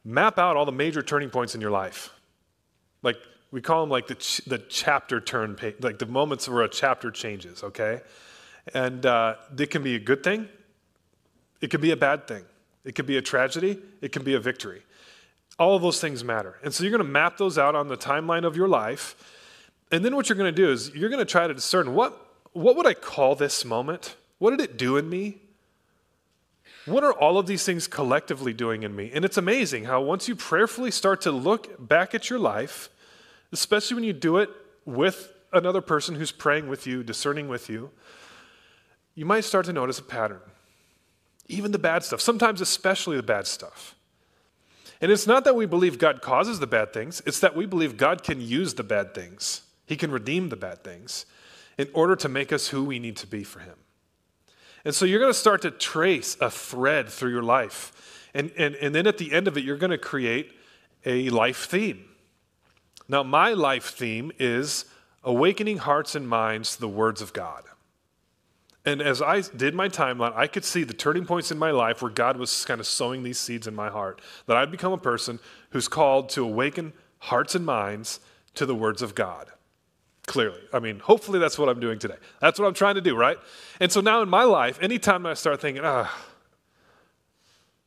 map 0.04 0.38
out 0.38 0.56
all 0.56 0.64
the 0.64 0.72
major 0.72 1.02
turning 1.02 1.30
points 1.30 1.54
in 1.54 1.60
your 1.60 1.70
life. 1.70 2.10
Like 3.02 3.16
We 3.50 3.60
call 3.60 3.82
them 3.82 3.90
like 3.90 4.06
the, 4.06 4.14
ch- 4.16 4.42
the 4.46 4.58
chapter 4.58 5.20
turn, 5.20 5.56
like 5.80 5.98
the 5.98 6.06
moments 6.06 6.48
where 6.48 6.62
a 6.62 6.68
chapter 6.68 7.10
changes, 7.10 7.62
okay? 7.62 8.00
And 8.74 9.06
uh, 9.06 9.36
it 9.56 9.70
can 9.70 9.82
be 9.82 9.94
a 9.94 9.98
good 9.98 10.22
thing, 10.22 10.48
it 11.60 11.70
can 11.70 11.80
be 11.80 11.90
a 11.90 11.96
bad 11.96 12.28
thing, 12.28 12.44
it 12.84 12.94
can 12.94 13.06
be 13.06 13.16
a 13.16 13.22
tragedy, 13.22 13.78
it 14.00 14.12
can 14.12 14.22
be 14.22 14.34
a 14.34 14.40
victory. 14.40 14.82
All 15.58 15.74
of 15.74 15.82
those 15.82 16.00
things 16.00 16.22
matter. 16.22 16.58
And 16.62 16.72
so 16.72 16.84
you're 16.84 16.90
going 16.90 17.04
to 17.04 17.10
map 17.10 17.36
those 17.36 17.58
out 17.58 17.74
on 17.74 17.88
the 17.88 17.96
timeline 17.96 18.44
of 18.44 18.56
your 18.56 18.68
life. 18.68 19.16
And 19.90 20.04
then 20.04 20.14
what 20.14 20.28
you're 20.28 20.38
going 20.38 20.54
to 20.54 20.62
do 20.62 20.70
is 20.70 20.94
you're 20.94 21.08
going 21.08 21.18
to 21.18 21.24
try 21.24 21.48
to 21.48 21.54
discern 21.54 21.94
what, 21.94 22.16
what 22.52 22.76
would 22.76 22.86
I 22.86 22.94
call 22.94 23.34
this 23.34 23.64
moment? 23.64 24.14
What 24.38 24.50
did 24.50 24.60
it 24.60 24.76
do 24.76 24.96
in 24.96 25.08
me? 25.08 25.38
What 26.88 27.04
are 27.04 27.12
all 27.12 27.38
of 27.38 27.46
these 27.46 27.64
things 27.64 27.86
collectively 27.86 28.52
doing 28.52 28.82
in 28.82 28.94
me? 28.96 29.10
And 29.12 29.24
it's 29.24 29.36
amazing 29.36 29.84
how 29.84 30.00
once 30.00 30.28
you 30.28 30.34
prayerfully 30.34 30.90
start 30.90 31.20
to 31.22 31.30
look 31.30 31.88
back 31.88 32.14
at 32.14 32.30
your 32.30 32.38
life, 32.38 32.88
especially 33.52 33.96
when 33.96 34.04
you 34.04 34.12
do 34.12 34.38
it 34.38 34.50
with 34.84 35.32
another 35.52 35.80
person 35.80 36.14
who's 36.14 36.32
praying 36.32 36.68
with 36.68 36.86
you, 36.86 37.02
discerning 37.02 37.48
with 37.48 37.68
you, 37.68 37.90
you 39.14 39.26
might 39.26 39.44
start 39.44 39.66
to 39.66 39.72
notice 39.72 39.98
a 39.98 40.02
pattern. 40.02 40.40
Even 41.48 41.72
the 41.72 41.78
bad 41.78 42.04
stuff, 42.04 42.20
sometimes 42.20 42.60
especially 42.60 43.16
the 43.16 43.22
bad 43.22 43.46
stuff. 43.46 43.94
And 45.00 45.12
it's 45.12 45.26
not 45.26 45.44
that 45.44 45.56
we 45.56 45.66
believe 45.66 45.98
God 45.98 46.22
causes 46.22 46.58
the 46.60 46.66
bad 46.66 46.92
things, 46.92 47.22
it's 47.26 47.40
that 47.40 47.56
we 47.56 47.66
believe 47.66 47.96
God 47.96 48.22
can 48.22 48.40
use 48.40 48.74
the 48.74 48.82
bad 48.82 49.14
things. 49.14 49.62
He 49.86 49.96
can 49.96 50.10
redeem 50.10 50.48
the 50.50 50.56
bad 50.56 50.84
things 50.84 51.24
in 51.78 51.88
order 51.94 52.14
to 52.16 52.28
make 52.28 52.52
us 52.52 52.68
who 52.68 52.84
we 52.84 52.98
need 52.98 53.16
to 53.16 53.26
be 53.26 53.42
for 53.42 53.60
Him. 53.60 53.76
And 54.88 54.94
so 54.94 55.04
you're 55.04 55.20
going 55.20 55.30
to 55.30 55.38
start 55.38 55.60
to 55.62 55.70
trace 55.70 56.38
a 56.40 56.50
thread 56.50 57.10
through 57.10 57.32
your 57.32 57.42
life. 57.42 58.30
And, 58.32 58.50
and, 58.56 58.74
and 58.76 58.94
then 58.94 59.06
at 59.06 59.18
the 59.18 59.34
end 59.34 59.46
of 59.46 59.58
it, 59.58 59.62
you're 59.62 59.76
going 59.76 59.90
to 59.90 59.98
create 59.98 60.50
a 61.04 61.28
life 61.28 61.66
theme. 61.66 62.06
Now, 63.06 63.22
my 63.22 63.52
life 63.52 63.90
theme 63.90 64.32
is 64.38 64.86
awakening 65.22 65.76
hearts 65.76 66.14
and 66.14 66.26
minds 66.26 66.76
to 66.76 66.80
the 66.80 66.88
words 66.88 67.20
of 67.20 67.34
God. 67.34 67.64
And 68.86 69.02
as 69.02 69.20
I 69.20 69.42
did 69.42 69.74
my 69.74 69.90
timeline, 69.90 70.34
I 70.34 70.46
could 70.46 70.64
see 70.64 70.84
the 70.84 70.94
turning 70.94 71.26
points 71.26 71.50
in 71.50 71.58
my 71.58 71.70
life 71.70 72.00
where 72.00 72.10
God 72.10 72.38
was 72.38 72.64
kind 72.64 72.80
of 72.80 72.86
sowing 72.86 73.22
these 73.22 73.38
seeds 73.38 73.66
in 73.66 73.74
my 73.74 73.90
heart. 73.90 74.22
That 74.46 74.56
I'd 74.56 74.70
become 74.70 74.94
a 74.94 74.96
person 74.96 75.38
who's 75.68 75.86
called 75.86 76.30
to 76.30 76.42
awaken 76.42 76.94
hearts 77.18 77.54
and 77.54 77.66
minds 77.66 78.20
to 78.54 78.64
the 78.64 78.74
words 78.74 79.02
of 79.02 79.14
God. 79.14 79.48
Clearly. 80.28 80.60
I 80.74 80.78
mean, 80.78 80.98
hopefully 80.98 81.38
that's 81.38 81.58
what 81.58 81.70
I'm 81.70 81.80
doing 81.80 81.98
today. 81.98 82.16
That's 82.38 82.60
what 82.60 82.68
I'm 82.68 82.74
trying 82.74 82.96
to 82.96 83.00
do, 83.00 83.16
right? 83.16 83.38
And 83.80 83.90
so 83.90 84.02
now 84.02 84.20
in 84.20 84.28
my 84.28 84.44
life, 84.44 84.78
anytime 84.82 85.24
I 85.24 85.32
start 85.32 85.58
thinking, 85.58 85.82
ah, 85.82 86.14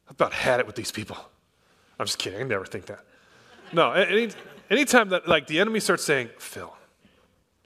I've 0.07 0.15
about 0.15 0.33
had 0.33 0.59
it 0.59 0.65
with 0.65 0.75
these 0.75 0.91
people. 0.91 1.15
I'm 1.99 2.07
just 2.07 2.17
kidding. 2.17 2.39
I 2.39 2.43
never 2.43 2.65
think 2.65 2.87
that. 2.87 3.05
No, 3.71 3.91
any, 3.91 4.31
anytime 4.71 5.09
that 5.09 5.27
like 5.27 5.45
the 5.45 5.59
enemy 5.59 5.79
starts 5.79 6.03
saying, 6.03 6.29
Phil, 6.39 6.75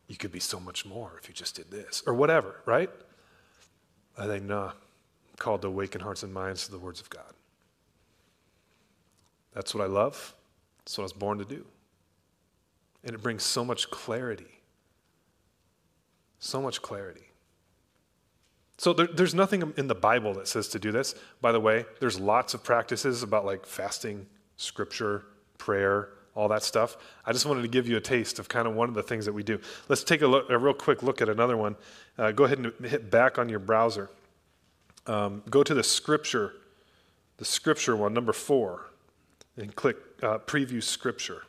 you 0.10 0.18
could 0.18 0.34
be 0.34 0.42
so 0.42 0.60
much 0.60 0.86
more 0.86 1.14
if 1.22 1.30
you 1.30 1.34
just 1.34 1.56
did 1.56 1.72
this, 1.72 2.04
or 2.06 2.14
whatever, 2.14 2.62
right? 2.66 2.90
I 4.18 4.28
think, 4.28 4.44
nah, 4.44 4.68
I'm 4.68 4.74
called 5.38 5.62
to 5.62 5.70
awaken 5.70 6.02
hearts 6.02 6.22
and 6.22 6.34
minds 6.34 6.66
to 6.66 6.72
the 6.72 6.80
words 6.80 7.00
of 7.00 7.10
God. 7.10 7.34
That's 9.54 9.74
what 9.74 9.86
I 9.86 9.88
love. 9.88 10.36
That's 10.80 10.98
what 10.98 11.04
I 11.04 11.06
was 11.06 11.14
born 11.14 11.38
to 11.38 11.46
do. 11.46 11.66
And 13.06 13.16
it 13.16 13.24
brings 13.24 13.44
so 13.44 13.64
much 13.64 13.90
clarity. 13.90 14.55
So 16.40 16.62
much 16.62 16.82
clarity. 16.82 17.32
So 18.78 18.94
there, 18.94 19.08
there's 19.08 19.34
nothing 19.34 19.74
in 19.78 19.88
the 19.88 19.96
Bible 19.96 20.34
that 20.36 20.48
says 20.48 20.68
to 20.70 20.80
do 20.80 20.92
this. 20.92 21.16
By 21.42 21.52
the 21.52 21.60
way, 21.60 21.86
there's 22.00 22.20
lots 22.20 22.54
of 22.54 22.64
practices 22.64 23.24
about 23.24 23.46
like 23.46 23.66
fasting, 23.66 24.28
scripture, 24.58 25.24
prayer, 25.58 26.10
all 26.36 26.50
that 26.50 26.64
stuff. 26.64 26.98
I 27.26 27.32
just 27.32 27.46
wanted 27.46 27.62
to 27.62 27.70
give 27.70 27.88
you 27.88 27.96
a 27.96 28.02
taste 28.02 28.40
of 28.40 28.50
kind 28.50 28.68
of 28.68 28.76
one 28.76 28.90
of 28.90 28.96
the 28.96 29.04
things 29.04 29.26
that 29.26 29.34
we 29.34 29.44
do. 29.44 29.60
Let's 29.88 30.04
take 30.04 30.22
a, 30.22 30.28
look, 30.28 30.50
a 30.50 30.58
real 30.58 30.74
quick 30.74 31.02
look 31.02 31.22
at 31.22 31.30
another 31.30 31.56
one. 31.56 31.78
Uh, 32.18 32.32
go 32.32 32.44
ahead 32.44 32.60
and 32.60 32.74
hit 32.86 33.10
back 33.10 33.40
on 33.40 33.48
your 33.48 33.60
browser. 33.60 34.10
Um, 35.08 35.44
go 35.50 35.64
to 35.64 35.74
the 35.74 35.84
scripture, 35.84 36.54
the 37.38 37.46
scripture 37.46 37.96
one, 37.96 38.14
number 38.14 38.34
four, 38.34 38.88
and 39.56 39.74
click 39.74 39.98
uh, 40.22 40.40
preview 40.40 40.84
scripture. 40.84 41.44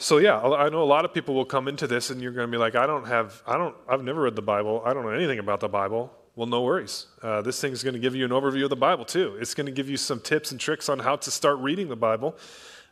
So 0.00 0.16
yeah, 0.16 0.40
I 0.40 0.70
know 0.70 0.82
a 0.82 0.84
lot 0.84 1.04
of 1.04 1.12
people 1.12 1.34
will 1.34 1.44
come 1.44 1.68
into 1.68 1.86
this 1.86 2.08
and 2.08 2.22
you're 2.22 2.32
going 2.32 2.46
to 2.46 2.50
be 2.50 2.56
like, 2.56 2.74
I 2.74 2.86
don't 2.86 3.06
have, 3.06 3.42
I 3.46 3.58
don't, 3.58 3.76
I've 3.86 4.02
never 4.02 4.22
read 4.22 4.34
the 4.34 4.40
Bible. 4.40 4.82
I 4.82 4.94
don't 4.94 5.02
know 5.02 5.10
anything 5.10 5.38
about 5.38 5.60
the 5.60 5.68
Bible. 5.68 6.10
Well, 6.36 6.46
no 6.46 6.62
worries. 6.62 7.04
Uh, 7.22 7.42
this 7.42 7.60
thing's 7.60 7.82
going 7.82 7.92
to 7.92 8.00
give 8.00 8.14
you 8.14 8.24
an 8.24 8.30
overview 8.30 8.64
of 8.64 8.70
the 8.70 8.76
Bible 8.76 9.04
too. 9.04 9.36
It's 9.38 9.52
going 9.52 9.66
to 9.66 9.72
give 9.72 9.90
you 9.90 9.98
some 9.98 10.18
tips 10.18 10.52
and 10.52 10.58
tricks 10.58 10.88
on 10.88 11.00
how 11.00 11.16
to 11.16 11.30
start 11.30 11.58
reading 11.58 11.88
the 11.88 11.96
Bible. 11.96 12.34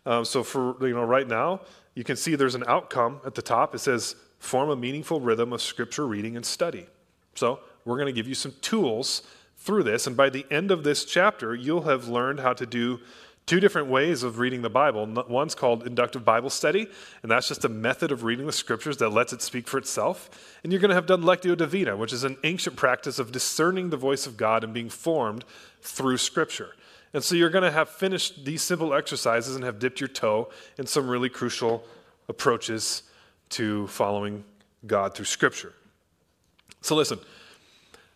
Um, 0.05 0.27
so 0.27 0.43
for 0.43 0.77
you 0.87 0.95
know, 0.95 1.03
right 1.03 1.27
now, 1.27 1.63
you 1.95 2.05
can 2.05 2.15
see 2.15 2.35
there's 2.35 2.55
an 2.55 2.65
outcome 2.67 3.23
at 3.25 3.35
the 3.35 3.43
top. 3.43 3.75
It 3.75 3.79
says 3.79 4.15
form 4.39 4.69
a 4.69 4.77
meaningful 4.77 5.19
rhythm 5.19 5.55
of 5.55 5.63
scripture 5.63 6.07
reading 6.07 6.37
and 6.37 6.45
study. 6.45 6.87
So 7.37 7.61
we're 7.87 7.97
going 7.97 8.07
to 8.07 8.13
give 8.13 8.29
you 8.29 8.35
some 8.35 8.53
tools 8.61 9.23
through 9.57 9.85
this, 9.85 10.07
and 10.07 10.17
by 10.17 10.29
the 10.29 10.47
end 10.51 10.71
of 10.71 10.85
this 10.85 11.07
chapter, 11.07 11.55
you'll 11.55 11.83
have 11.83 12.07
learned 12.07 12.41
how 12.41 12.53
to 12.53 12.67
do 12.67 13.01
two 13.49 13.61
different 13.61 13.89
ways 13.89 14.23
of 14.23 14.39
reading 14.39 14.61
the 14.61 14.69
Bible. 14.69 15.07
One's 15.27 15.55
called 15.55 15.87
inductive 15.87 16.23
Bible 16.23 16.51
study, 16.51 16.87
and 17.23 17.33
that's 17.33 17.49
just 17.49 17.65
a 17.65 17.69
method 17.69 18.13
of 18.13 18.23
reading 18.23 18.45
the 18.45 18.53
scriptures 18.53 18.99
that 18.99 19.09
lets 19.09 19.33
it 19.33 19.41
speak 19.41 19.67
for 19.67 19.79
itself. 19.79 20.55
And 20.63 20.71
you're 20.71 20.83
going 20.83 20.91
to 20.91 20.95
have 20.95 21.07
done 21.07 21.23
Lectio 21.23 21.57
Divina, 21.57 21.97
which 21.97 22.13
is 22.13 22.25
an 22.25 22.37
ancient 22.45 22.77
practice 22.77 23.19
of 23.19 23.33
discerning 23.33 23.89
the 23.89 23.97
voice 23.97 24.27
of 24.27 24.37
God 24.37 24.65
and 24.65 24.75
being 24.75 24.91
formed 24.91 25.47
through 25.81 26.19
scripture. 26.19 26.77
And 27.15 27.25
so 27.25 27.35
you're 27.35 27.49
going 27.49 27.65
to 27.65 27.71
have 27.71 27.89
finished 27.89 28.45
these 28.45 28.61
simple 28.61 28.93
exercises 28.93 29.57
and 29.57 29.65
have 29.65 29.79
dipped 29.79 29.99
your 29.99 30.09
toe 30.09 30.51
in 30.77 30.87
some 30.87 31.09
really 31.09 31.31
crucial 31.31 31.85
approaches 32.29 33.03
to 33.51 33.87
following 33.87 34.45
God 34.87 35.15
through 35.15 35.25
scripture. 35.25 35.73
So 36.83 36.95
listen, 36.95 37.19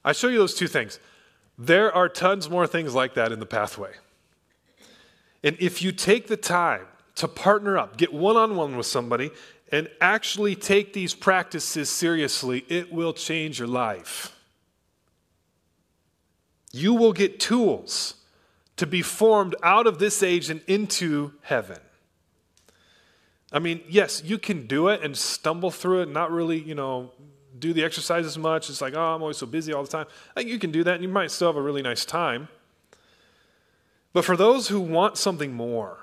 I 0.04 0.12
show 0.12 0.28
you 0.28 0.36
those 0.36 0.54
two 0.54 0.68
things. 0.68 1.00
There 1.56 1.90
are 1.90 2.10
tons 2.10 2.50
more 2.50 2.66
things 2.66 2.94
like 2.94 3.14
that 3.14 3.32
in 3.32 3.40
the 3.40 3.46
pathway. 3.46 3.92
And 5.42 5.56
if 5.58 5.82
you 5.82 5.92
take 5.92 6.28
the 6.28 6.36
time 6.36 6.86
to 7.16 7.28
partner 7.28 7.76
up, 7.76 7.96
get 7.96 8.12
one 8.12 8.36
on 8.36 8.56
one 8.56 8.76
with 8.76 8.86
somebody, 8.86 9.30
and 9.70 9.88
actually 10.00 10.54
take 10.54 10.92
these 10.92 11.14
practices 11.14 11.88
seriously, 11.90 12.64
it 12.68 12.92
will 12.92 13.12
change 13.12 13.58
your 13.58 13.68
life. 13.68 14.36
You 16.72 16.94
will 16.94 17.12
get 17.12 17.40
tools 17.40 18.14
to 18.76 18.86
be 18.86 19.02
formed 19.02 19.54
out 19.62 19.86
of 19.86 19.98
this 19.98 20.22
age 20.22 20.50
and 20.50 20.62
into 20.66 21.32
heaven. 21.42 21.78
I 23.52 23.58
mean, 23.58 23.82
yes, 23.88 24.22
you 24.24 24.38
can 24.38 24.66
do 24.66 24.88
it 24.88 25.02
and 25.02 25.16
stumble 25.16 25.70
through 25.70 26.00
it, 26.00 26.04
and 26.04 26.14
not 26.14 26.30
really, 26.30 26.58
you 26.58 26.74
know, 26.74 27.10
do 27.58 27.72
the 27.72 27.84
exercise 27.84 28.24
as 28.24 28.38
much. 28.38 28.70
It's 28.70 28.80
like, 28.80 28.94
oh, 28.94 29.14
I'm 29.14 29.22
always 29.22 29.36
so 29.36 29.46
busy 29.46 29.72
all 29.72 29.82
the 29.82 29.88
time. 29.88 30.06
Think 30.34 30.48
you 30.48 30.58
can 30.58 30.72
do 30.72 30.84
that 30.84 30.94
and 30.94 31.02
you 31.02 31.08
might 31.08 31.30
still 31.30 31.48
have 31.48 31.56
a 31.56 31.62
really 31.62 31.82
nice 31.82 32.04
time. 32.04 32.48
But 34.12 34.24
for 34.24 34.36
those 34.36 34.68
who 34.68 34.80
want 34.80 35.16
something 35.16 35.52
more, 35.54 35.98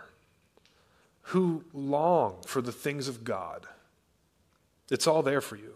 who 1.22 1.64
long 1.74 2.38
for 2.46 2.62
the 2.62 2.72
things 2.72 3.08
of 3.08 3.24
God, 3.24 3.68
it's 4.90 5.06
all 5.06 5.22
there 5.22 5.42
for 5.42 5.56
you. 5.56 5.76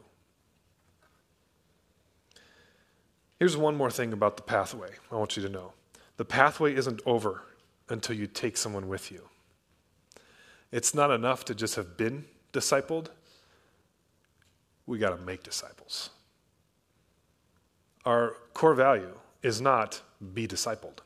Here's 3.38 3.58
one 3.58 3.76
more 3.76 3.91
thing 3.91 4.13
about 4.13 4.38
the 4.38 4.43
pathway 4.43 4.89
I 5.12 5.15
want 5.15 5.36
you 5.38 5.43
to 5.43 5.50
know 5.50 5.74
the 6.17 6.26
pathway 6.26 6.76
isn't 6.76 7.02
over 7.06 7.41
until 7.89 8.15
you 8.15 8.28
take 8.28 8.56
someone 8.58 8.88
with 8.88 9.12
you. 9.12 9.30
It's 10.72 10.96
not 10.96 11.12
enough 11.12 11.46
to 11.46 11.56
just 11.56 11.76
have 11.76 11.98
been 11.98 12.26
discipled, 12.52 13.08
we 14.86 14.98
got 14.98 15.15
to 15.15 15.24
make 15.24 15.43
disciples. 15.43 16.10
Our 18.06 18.38
core 18.54 18.74
value 18.74 19.17
is 19.41 19.62
not 19.62 20.02
be 20.34 20.48
discipled. 20.48 21.03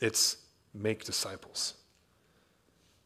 It's 0.00 0.36
make 0.74 1.04
disciples. 1.04 1.74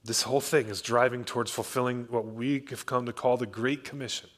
This 0.04 0.22
whole 0.22 0.40
thing 0.40 0.68
is 0.68 0.82
driving 0.82 1.24
towards 1.24 1.50
fulfilling 1.50 2.06
what 2.10 2.26
we 2.26 2.64
have 2.70 2.86
come 2.86 3.06
to 3.06 3.12
call 3.12 3.36
the 3.36 3.46
Great 3.46 3.84
Commission. 3.84 4.28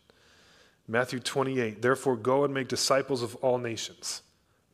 Matthew 0.87 1.19
28 1.19 1.81
Therefore, 1.81 2.17
go 2.17 2.45
and 2.45 2.53
make 2.53 2.69
disciples 2.69 3.23
of 3.23 3.35
all 3.37 3.57
nations, 3.57 4.21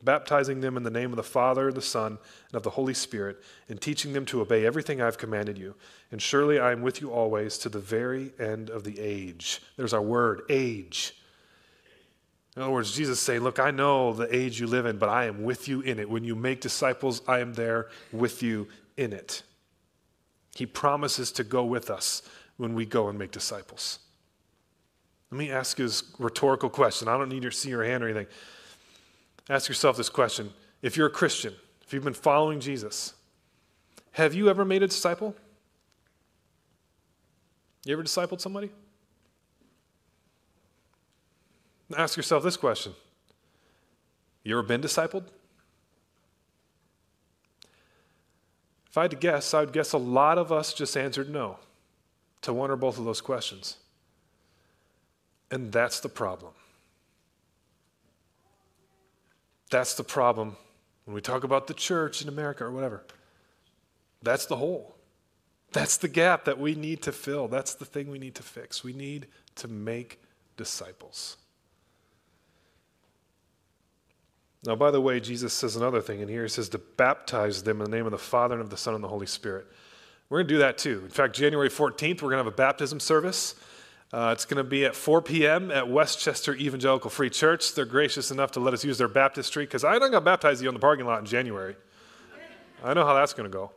baptizing 0.03 0.59
them 0.59 0.75
in 0.75 0.83
the 0.83 0.89
name 0.89 1.11
of 1.11 1.15
the 1.15 1.23
Father, 1.23 1.69
and 1.69 1.77
the 1.77 1.81
Son, 1.81 2.17
and 2.49 2.55
of 2.55 2.63
the 2.63 2.71
Holy 2.71 2.93
Spirit, 2.93 3.41
and 3.69 3.79
teaching 3.79 4.11
them 4.11 4.25
to 4.25 4.41
obey 4.41 4.65
everything 4.65 5.01
I've 5.01 5.17
commanded 5.17 5.57
you. 5.57 5.75
And 6.11 6.21
surely 6.21 6.59
I 6.59 6.73
am 6.73 6.81
with 6.81 6.99
you 6.99 7.11
always 7.11 7.57
to 7.59 7.69
the 7.69 7.79
very 7.79 8.33
end 8.37 8.69
of 8.69 8.83
the 8.83 8.99
age. 8.99 9.61
There's 9.77 9.93
our 9.93 10.01
word, 10.01 10.41
age. 10.49 11.15
In 12.55 12.61
other 12.61 12.71
words, 12.71 12.91
Jesus 12.91 13.19
saying, 13.19 13.41
Look, 13.41 13.59
I 13.59 13.71
know 13.71 14.13
the 14.13 14.33
age 14.35 14.59
you 14.59 14.67
live 14.67 14.85
in, 14.85 14.97
but 14.97 15.09
I 15.09 15.25
am 15.25 15.43
with 15.43 15.67
you 15.67 15.81
in 15.81 15.99
it. 15.99 16.09
When 16.09 16.23
you 16.23 16.35
make 16.35 16.61
disciples, 16.61 17.21
I 17.27 17.39
am 17.39 17.53
there 17.53 17.89
with 18.11 18.43
you 18.43 18.67
in 18.97 19.13
it. 19.13 19.43
He 20.55 20.65
promises 20.65 21.31
to 21.33 21.43
go 21.43 21.63
with 21.63 21.89
us 21.89 22.21
when 22.57 22.73
we 22.73 22.85
go 22.85 23.07
and 23.07 23.17
make 23.17 23.31
disciples. 23.31 23.99
Let 25.31 25.37
me 25.37 25.49
ask 25.49 25.79
you 25.79 25.85
this 25.85 26.03
rhetorical 26.19 26.69
question. 26.69 27.07
I 27.07 27.17
don't 27.17 27.29
need 27.29 27.43
to 27.43 27.51
see 27.51 27.69
your 27.69 27.85
hand 27.85 28.03
or 28.03 28.09
anything. 28.09 28.27
Ask 29.49 29.69
yourself 29.69 29.95
this 29.95 30.09
question. 30.09 30.51
If 30.81 30.97
you're 30.97 31.07
a 31.07 31.11
Christian, 31.11 31.53
if 31.81 31.93
you've 31.93 32.03
been 32.03 32.13
following 32.13 32.59
Jesus, 32.59 33.13
have 34.11 34.33
you 34.33 34.49
ever 34.49 34.65
made 34.65 34.83
a 34.83 34.87
disciple? 34.87 35.35
You 37.85 37.93
ever 37.93 38.03
discipled 38.03 38.41
somebody? 38.41 38.71
Ask 41.97 42.17
yourself 42.17 42.43
this 42.43 42.57
question 42.57 42.93
You 44.43 44.57
ever 44.57 44.67
been 44.67 44.81
discipled? 44.81 45.25
If 48.89 48.97
I 48.97 49.03
had 49.03 49.11
to 49.11 49.17
guess, 49.17 49.53
I 49.53 49.61
would 49.61 49.71
guess 49.71 49.93
a 49.93 49.97
lot 49.97 50.37
of 50.37 50.51
us 50.51 50.73
just 50.73 50.97
answered 50.97 51.29
no 51.29 51.59
to 52.41 52.51
one 52.51 52.69
or 52.69 52.75
both 52.75 52.97
of 52.97 53.05
those 53.05 53.21
questions. 53.21 53.77
And 55.49 55.71
that's 55.71 56.01
the 56.01 56.09
problem. 56.09 56.51
That's 59.69 59.93
the 59.93 60.03
problem 60.03 60.57
when 61.05 61.15
we 61.15 61.21
talk 61.21 61.45
about 61.45 61.67
the 61.67 61.73
church 61.73 62.21
in 62.21 62.27
America 62.27 62.65
or 62.65 62.71
whatever. 62.71 63.03
That's 64.21 64.45
the 64.45 64.57
hole. 64.57 64.95
That's 65.71 65.95
the 65.95 66.09
gap 66.09 66.43
that 66.45 66.59
we 66.59 66.75
need 66.75 67.01
to 67.03 67.13
fill. 67.13 67.47
That's 67.47 67.73
the 67.73 67.85
thing 67.85 68.11
we 68.11 68.19
need 68.19 68.35
to 68.35 68.43
fix. 68.43 68.83
We 68.83 68.91
need 68.91 69.27
to 69.55 69.69
make 69.69 70.21
disciples. 70.57 71.37
Now, 74.63 74.75
by 74.75 74.91
the 74.91 75.01
way, 75.01 75.19
Jesus 75.19 75.53
says 75.53 75.75
another 75.75 76.01
thing 76.01 76.19
in 76.19 76.27
here. 76.27 76.43
He 76.43 76.49
says 76.49 76.69
to 76.69 76.77
baptize 76.77 77.63
them 77.63 77.81
in 77.81 77.89
the 77.89 77.95
name 77.95 78.05
of 78.05 78.11
the 78.11 78.17
Father 78.17 78.53
and 78.53 78.61
of 78.61 78.69
the 78.69 78.77
Son 78.77 78.93
and 78.93 79.03
the 79.03 79.07
Holy 79.07 79.25
Spirit. 79.25 79.65
We're 80.29 80.39
going 80.39 80.47
to 80.49 80.53
do 80.53 80.59
that 80.59 80.77
too. 80.77 81.01
In 81.03 81.09
fact, 81.09 81.35
January 81.35 81.69
14th, 81.69 82.21
we're 82.21 82.29
going 82.29 82.37
to 82.37 82.43
have 82.43 82.47
a 82.47 82.51
baptism 82.51 82.99
service. 82.99 83.55
Uh, 84.13 84.31
it's 84.33 84.45
going 84.45 84.57
to 84.57 84.63
be 84.63 84.85
at 84.85 84.95
4 84.95 85.21
p.m. 85.21 85.71
at 85.71 85.89
Westchester 85.89 86.53
Evangelical 86.53 87.09
Free 87.09 87.29
Church. 87.29 87.73
They're 87.73 87.85
gracious 87.85 88.29
enough 88.29 88.51
to 88.51 88.59
let 88.59 88.73
us 88.73 88.83
use 88.83 88.97
their 88.97 89.07
baptistry 89.07 89.65
because 89.65 89.83
I 89.83 89.97
don't 89.97 90.11
got 90.11 90.23
baptized 90.23 90.61
you 90.61 90.67
on 90.67 90.73
the 90.73 90.79
parking 90.79 91.05
lot 91.05 91.19
in 91.19 91.25
January. 91.25 91.75
I 92.83 92.93
know 92.93 93.05
how 93.05 93.13
that's 93.13 93.33
going 93.33 93.49
to 93.49 93.53
go. 93.53 93.71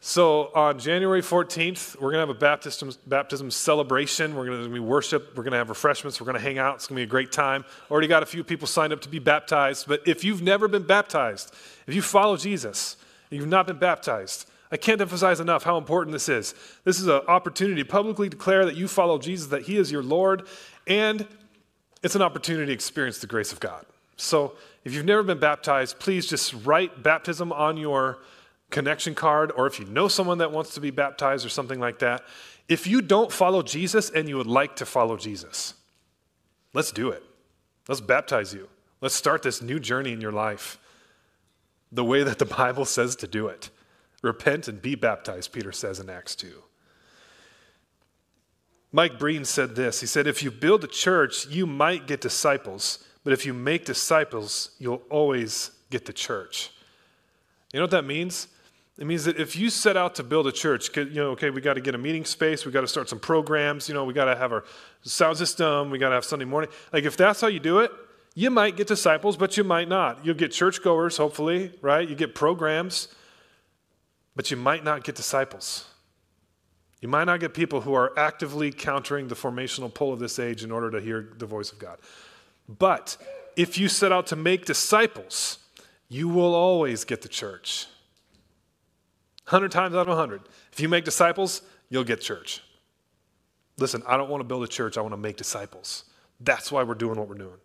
So 0.00 0.50
on 0.54 0.78
January 0.78 1.22
14th, 1.22 1.96
we're 1.96 2.12
going 2.12 2.14
to 2.14 2.28
have 2.28 2.30
a 2.30 2.34
baptism, 2.34 2.92
baptism 3.06 3.50
celebration. 3.50 4.34
We're 4.34 4.46
going 4.46 4.62
to 4.62 4.68
be 4.68 4.78
worship. 4.78 5.36
We're 5.36 5.42
going 5.42 5.52
to 5.52 5.58
have 5.58 5.68
refreshments. 5.68 6.20
We're 6.20 6.26
going 6.26 6.36
to 6.36 6.42
hang 6.42 6.58
out. 6.58 6.76
It's 6.76 6.86
going 6.86 6.96
to 6.96 7.00
be 7.00 7.08
a 7.08 7.10
great 7.10 7.32
time. 7.32 7.64
Already 7.90 8.06
got 8.06 8.22
a 8.22 8.26
few 8.26 8.44
people 8.44 8.66
signed 8.68 8.92
up 8.92 9.00
to 9.00 9.08
be 9.08 9.18
baptized. 9.18 9.88
But 9.88 10.06
if 10.06 10.22
you've 10.22 10.42
never 10.42 10.68
been 10.68 10.84
baptized, 10.84 11.52
if 11.86 11.94
you 11.94 12.02
follow 12.02 12.36
Jesus 12.36 12.96
and 13.30 13.40
you've 13.40 13.48
not 13.48 13.66
been 13.66 13.78
baptized, 13.78 14.48
I 14.70 14.76
can't 14.76 15.00
emphasize 15.00 15.40
enough 15.40 15.62
how 15.62 15.76
important 15.78 16.12
this 16.12 16.28
is. 16.28 16.54
This 16.84 17.00
is 17.00 17.06
an 17.06 17.22
opportunity 17.28 17.82
to 17.82 17.88
publicly 17.88 18.28
declare 18.28 18.64
that 18.64 18.76
you 18.76 18.88
follow 18.88 19.18
Jesus, 19.18 19.48
that 19.48 19.62
He 19.62 19.76
is 19.76 19.90
your 19.90 20.02
Lord, 20.02 20.46
and 20.86 21.26
it's 22.02 22.14
an 22.14 22.22
opportunity 22.22 22.66
to 22.66 22.72
experience 22.72 23.18
the 23.18 23.26
grace 23.26 23.52
of 23.52 23.60
God. 23.60 23.86
So 24.16 24.54
if 24.84 24.94
you've 24.94 25.04
never 25.04 25.22
been 25.22 25.38
baptized, 25.38 25.98
please 25.98 26.26
just 26.26 26.54
write 26.64 27.02
baptism 27.02 27.52
on 27.52 27.76
your 27.76 28.18
connection 28.70 29.14
card, 29.14 29.52
or 29.56 29.66
if 29.66 29.78
you 29.78 29.86
know 29.86 30.08
someone 30.08 30.38
that 30.38 30.52
wants 30.52 30.74
to 30.74 30.80
be 30.80 30.90
baptized 30.90 31.46
or 31.46 31.48
something 31.48 31.80
like 31.80 31.98
that. 32.00 32.22
If 32.68 32.86
you 32.86 33.00
don't 33.00 33.30
follow 33.30 33.62
Jesus 33.62 34.10
and 34.10 34.28
you 34.28 34.36
would 34.36 34.46
like 34.46 34.76
to 34.76 34.86
follow 34.86 35.16
Jesus, 35.16 35.74
let's 36.72 36.90
do 36.90 37.10
it. 37.10 37.22
Let's 37.88 38.00
baptize 38.00 38.52
you. 38.52 38.68
Let's 39.00 39.14
start 39.14 39.42
this 39.42 39.62
new 39.62 39.78
journey 39.78 40.12
in 40.12 40.20
your 40.20 40.32
life 40.32 40.78
the 41.92 42.04
way 42.04 42.22
that 42.24 42.38
the 42.38 42.44
Bible 42.58 42.84
says 42.84 43.16
to 43.16 43.28
do 43.28 43.46
it. 43.46 43.70
Repent 44.22 44.66
and 44.66 44.82
be 44.82 44.94
baptized, 44.94 45.52
Peter 45.52 45.72
says 45.72 46.00
in 46.00 46.10
Acts 46.10 46.34
2. 46.34 46.62
Mike 48.92 49.18
Breen 49.18 49.44
said 49.44 49.76
this 49.76 50.00
He 50.00 50.06
said, 50.06 50.26
If 50.26 50.42
you 50.42 50.50
build 50.50 50.82
a 50.82 50.88
church, 50.88 51.46
you 51.46 51.66
might 51.66 52.06
get 52.06 52.20
disciples, 52.20 53.04
but 53.24 53.32
if 53.32 53.44
you 53.46 53.52
make 53.52 53.84
disciples, 53.84 54.70
you'll 54.78 55.02
always 55.10 55.70
get 55.90 56.06
the 56.06 56.12
church. 56.12 56.70
You 57.72 57.80
know 57.80 57.84
what 57.84 57.90
that 57.90 58.04
means? 58.04 58.48
It 58.98 59.06
means 59.06 59.24
that 59.24 59.38
if 59.38 59.56
you 59.56 59.68
set 59.68 59.96
out 59.96 60.14
to 60.14 60.22
build 60.22 60.46
a 60.46 60.52
church, 60.52 60.96
you 60.96 61.04
know, 61.10 61.30
okay, 61.30 61.50
we 61.50 61.60
got 61.60 61.74
to 61.74 61.82
get 61.82 61.94
a 61.94 61.98
meeting 61.98 62.24
space, 62.24 62.64
we 62.64 62.72
got 62.72 62.80
to 62.80 62.88
start 62.88 63.10
some 63.10 63.18
programs, 63.18 63.88
you 63.88 63.94
know, 63.94 64.04
we 64.04 64.14
got 64.14 64.24
to 64.24 64.36
have 64.36 64.52
our 64.52 64.64
sound 65.02 65.36
system, 65.36 65.90
we 65.90 65.98
got 65.98 66.08
to 66.08 66.14
have 66.14 66.24
Sunday 66.24 66.46
morning. 66.46 66.70
Like, 66.92 67.04
if 67.04 67.16
that's 67.16 67.40
how 67.40 67.48
you 67.48 67.60
do 67.60 67.80
it, 67.80 67.92
you 68.34 68.50
might 68.50 68.76
get 68.76 68.86
disciples, 68.86 69.36
but 69.36 69.56
you 69.56 69.64
might 69.64 69.88
not. 69.88 70.24
You'll 70.24 70.34
get 70.34 70.52
churchgoers, 70.52 71.16
hopefully, 71.18 71.72
right? 71.82 72.08
You 72.08 72.14
get 72.14 72.34
programs 72.34 73.08
but 74.36 74.50
you 74.50 74.56
might 74.58 74.84
not 74.84 75.02
get 75.02 75.16
disciples. 75.16 75.86
You 77.00 77.08
might 77.08 77.24
not 77.24 77.40
get 77.40 77.54
people 77.54 77.80
who 77.80 77.94
are 77.94 78.16
actively 78.18 78.70
countering 78.70 79.28
the 79.28 79.34
formational 79.34 79.92
pull 79.92 80.12
of 80.12 80.18
this 80.18 80.38
age 80.38 80.62
in 80.62 80.70
order 80.70 80.90
to 80.90 81.00
hear 81.00 81.32
the 81.38 81.46
voice 81.46 81.72
of 81.72 81.78
God. 81.78 81.98
But 82.68 83.16
if 83.56 83.78
you 83.78 83.88
set 83.88 84.12
out 84.12 84.26
to 84.28 84.36
make 84.36 84.66
disciples, 84.66 85.58
you 86.08 86.28
will 86.28 86.54
always 86.54 87.04
get 87.04 87.22
the 87.22 87.28
church. 87.28 87.86
100 89.48 89.70
times 89.70 89.94
out 89.94 90.02
of 90.02 90.08
100. 90.08 90.42
If 90.72 90.80
you 90.80 90.88
make 90.88 91.04
disciples, 91.04 91.62
you'll 91.88 92.04
get 92.04 92.20
church. 92.20 92.62
Listen, 93.78 94.02
I 94.06 94.16
don't 94.16 94.28
want 94.28 94.40
to 94.40 94.44
build 94.44 94.64
a 94.64 94.68
church, 94.68 94.98
I 94.98 95.02
want 95.02 95.12
to 95.12 95.18
make 95.18 95.36
disciples. 95.36 96.04
That's 96.40 96.72
why 96.72 96.82
we're 96.82 96.94
doing 96.94 97.18
what 97.18 97.28
we're 97.28 97.36
doing. 97.36 97.58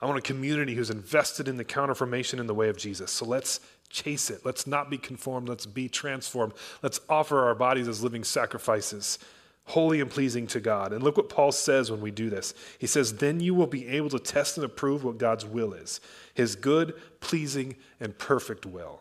I 0.00 0.06
want 0.06 0.18
a 0.18 0.22
community 0.22 0.74
who's 0.74 0.90
invested 0.90 1.48
in 1.48 1.56
the 1.56 1.64
counterformation 1.64 2.38
in 2.38 2.46
the 2.46 2.54
way 2.54 2.68
of 2.68 2.76
Jesus. 2.76 3.10
So 3.10 3.24
let's 3.24 3.60
chase 3.90 4.30
it. 4.30 4.44
Let's 4.44 4.66
not 4.66 4.90
be 4.90 4.98
conformed. 4.98 5.48
Let's 5.48 5.66
be 5.66 5.88
transformed. 5.88 6.52
Let's 6.82 7.00
offer 7.08 7.46
our 7.46 7.54
bodies 7.54 7.88
as 7.88 8.02
living 8.02 8.22
sacrifices, 8.22 9.18
holy 9.64 10.00
and 10.00 10.10
pleasing 10.10 10.46
to 10.48 10.60
God. 10.60 10.92
And 10.92 11.02
look 11.02 11.16
what 11.16 11.28
Paul 11.28 11.50
says 11.50 11.90
when 11.90 12.00
we 12.00 12.12
do 12.12 12.30
this. 12.30 12.54
He 12.78 12.86
says, 12.86 13.14
Then 13.14 13.40
you 13.40 13.54
will 13.54 13.66
be 13.66 13.88
able 13.88 14.10
to 14.10 14.20
test 14.20 14.56
and 14.56 14.64
approve 14.64 15.02
what 15.02 15.18
God's 15.18 15.44
will 15.44 15.72
is 15.72 16.00
his 16.32 16.54
good, 16.54 16.94
pleasing, 17.18 17.74
and 17.98 18.16
perfect 18.16 18.64
will. 18.64 19.00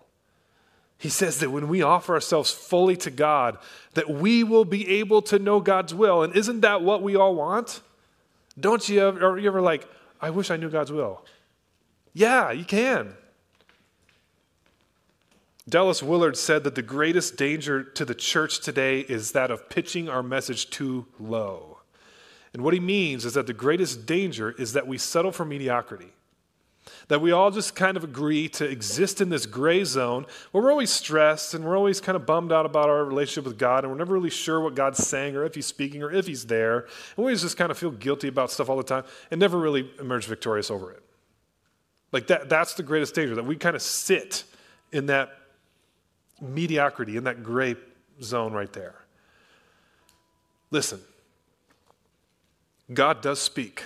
He 0.97 1.10
says 1.10 1.39
that 1.39 1.51
when 1.51 1.67
we 1.67 1.81
offer 1.81 2.13
ourselves 2.13 2.51
fully 2.51 2.95
to 2.97 3.12
God, 3.12 3.57
that 3.93 4.10
we 4.10 4.43
will 4.43 4.65
be 4.65 4.88
able 4.99 5.21
to 5.23 5.38
know 5.38 5.60
God's 5.60 5.93
will. 5.93 6.23
And 6.23 6.36
isn't 6.36 6.62
that 6.62 6.81
what 6.81 7.03
we 7.03 7.15
all 7.15 7.36
want? 7.36 7.81
Don't 8.60 8.88
you 8.89 9.01
ever, 9.01 9.33
are 9.33 9.38
you 9.38 9.47
ever 9.47 9.62
like, 9.62 9.88
I 10.19 10.31
wish 10.31 10.49
I 10.49 10.57
knew 10.57 10.69
God's 10.69 10.91
will? 10.91 11.23
Yeah, 12.13 12.51
you 12.51 12.65
can. 12.65 13.13
Dallas 15.69 16.01
Willard 16.01 16.38
said 16.38 16.63
that 16.63 16.75
the 16.75 16.81
greatest 16.81 17.36
danger 17.36 17.83
to 17.83 18.05
the 18.05 18.15
church 18.15 18.62
today 18.62 19.01
is 19.01 19.33
that 19.33 19.51
of 19.51 19.69
pitching 19.69 20.10
our 20.10 20.23
message 20.23 20.69
too 20.69 21.05
low. 21.19 21.79
And 22.53 22.63
what 22.63 22.73
he 22.73 22.79
means 22.79 23.25
is 23.25 23.33
that 23.33 23.45
the 23.45 23.53
greatest 23.53 24.05
danger 24.05 24.51
is 24.57 24.73
that 24.73 24.88
we 24.88 24.97
settle 24.97 25.31
for 25.31 25.45
mediocrity. 25.45 26.13
That 27.08 27.21
we 27.21 27.32
all 27.32 27.52
just 27.52 27.76
kind 27.76 27.97
of 27.97 28.04
agree 28.04 28.50
to 28.50 28.65
exist 28.65 29.21
in 29.21 29.30
this 29.30 29.45
gray 29.45 29.84
zone 29.84 30.26
where 30.52 30.63
we're 30.63 30.71
always 30.71 30.91
stressed 30.91 31.54
and 31.54 31.65
we're 31.65 31.78
always 31.78 32.02
kind 32.02 32.15
of 32.15 32.26
bummed 32.26 32.52
out 32.52 32.65
about 32.65 32.89
our 32.89 33.04
relationship 33.06 33.45
with 33.45 33.58
God 33.58 33.84
and 33.84 33.91
we're 33.91 33.97
never 33.97 34.13
really 34.13 34.30
sure 34.30 34.60
what 34.60 34.76
God's 34.76 35.06
saying 35.06 35.36
or 35.36 35.43
if 35.43 35.56
He's 35.56 35.65
speaking 35.65 36.04
or 36.04 36.12
if 36.12 36.28
He's 36.28 36.45
there. 36.45 36.88
And 37.15 37.26
we 37.26 37.36
just 37.36 37.58
kind 37.58 37.71
of 37.71 37.78
feel 37.78 37.91
guilty 37.91 38.28
about 38.28 38.52
stuff 38.52 38.69
all 38.69 38.78
the 38.78 38.84
time 38.84 39.04
and 39.32 39.39
never 39.39 39.58
really 39.58 39.89
emerge 40.00 40.26
victorious 40.26 40.69
over 40.69 40.91
it. 40.91 41.04
Like 42.12 42.28
that, 42.28 42.50
that's 42.50 42.73
the 42.73 42.84
greatest 42.84 43.15
danger, 43.15 43.36
that 43.36 43.45
we 43.45 43.56
kind 43.56 43.76
of 43.76 43.82
sit 43.82 44.43
in 44.91 45.08
that 45.08 45.30
mediocrity 46.41 47.17
in 47.17 47.26
that 47.26 47.43
gray 47.43 47.76
zone 48.21 48.54
right 48.54 48.71
there. 48.71 48.95
Listen, 50.71 51.00
God 52.93 53.21
does 53.21 53.39
speak. 53.39 53.84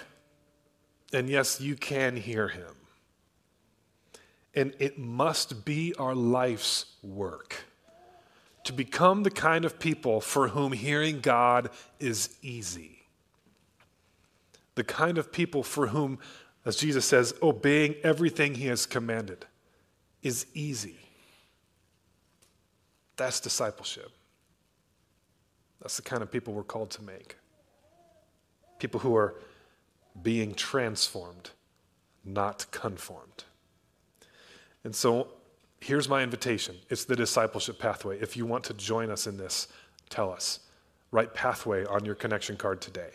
And 1.14 1.30
yes, 1.30 1.60
you 1.60 1.76
can 1.76 2.16
hear 2.16 2.48
him. 2.48 2.76
And 4.54 4.74
it 4.80 4.98
must 4.98 5.64
be 5.66 5.94
our 5.98 6.14
life's 6.14 6.86
work 7.02 7.66
to 8.64 8.74
become 8.74 9.24
the 9.24 9.32
kind 9.32 9.66
of 9.66 9.80
people 9.80 10.22
for 10.22 10.50
whom 10.50 10.72
hearing 10.72 11.20
God 11.20 11.70
is 12.00 12.36
easy. 12.42 13.04
The 14.76 14.84
kind 14.84 15.18
of 15.18 15.32
people 15.32 15.64
for 15.64 15.88
whom, 15.88 16.20
as 16.66 16.76
Jesus 16.76 17.06
says, 17.06 17.34
obeying 17.42 17.96
everything 18.04 18.56
he 18.56 18.68
has 18.68 18.86
commanded 18.86 19.46
is 20.22 20.46
easy. 20.54 20.98
That's 23.18 23.40
discipleship. 23.40 24.12
That's 25.82 25.96
the 25.96 26.04
kind 26.04 26.22
of 26.22 26.32
people 26.32 26.54
we're 26.54 26.64
called 26.64 26.92
to 26.92 27.04
make. 27.04 27.36
People 28.80 29.00
who 29.00 29.16
are 29.16 29.36
being 30.22 30.54
transformed, 30.54 31.52
not 32.24 32.66
conformed. 32.72 33.46
And 34.84 34.96
so 34.96 35.28
here's 35.80 36.10
my 36.10 36.24
invitation 36.24 36.76
it's 36.90 37.06
the 37.06 37.16
discipleship 37.16 37.80
pathway. 37.80 38.20
If 38.20 38.36
you 38.38 38.46
want 38.46 38.64
to 38.66 38.74
join 38.74 39.10
us 39.10 39.28
in 39.28 39.38
this, 39.38 39.68
tell 40.10 40.32
us. 40.32 40.60
Write 41.12 41.34
pathway 41.34 41.86
on 41.86 42.06
your 42.06 42.16
connection 42.16 42.56
card 42.56 42.82
today. 42.82 43.12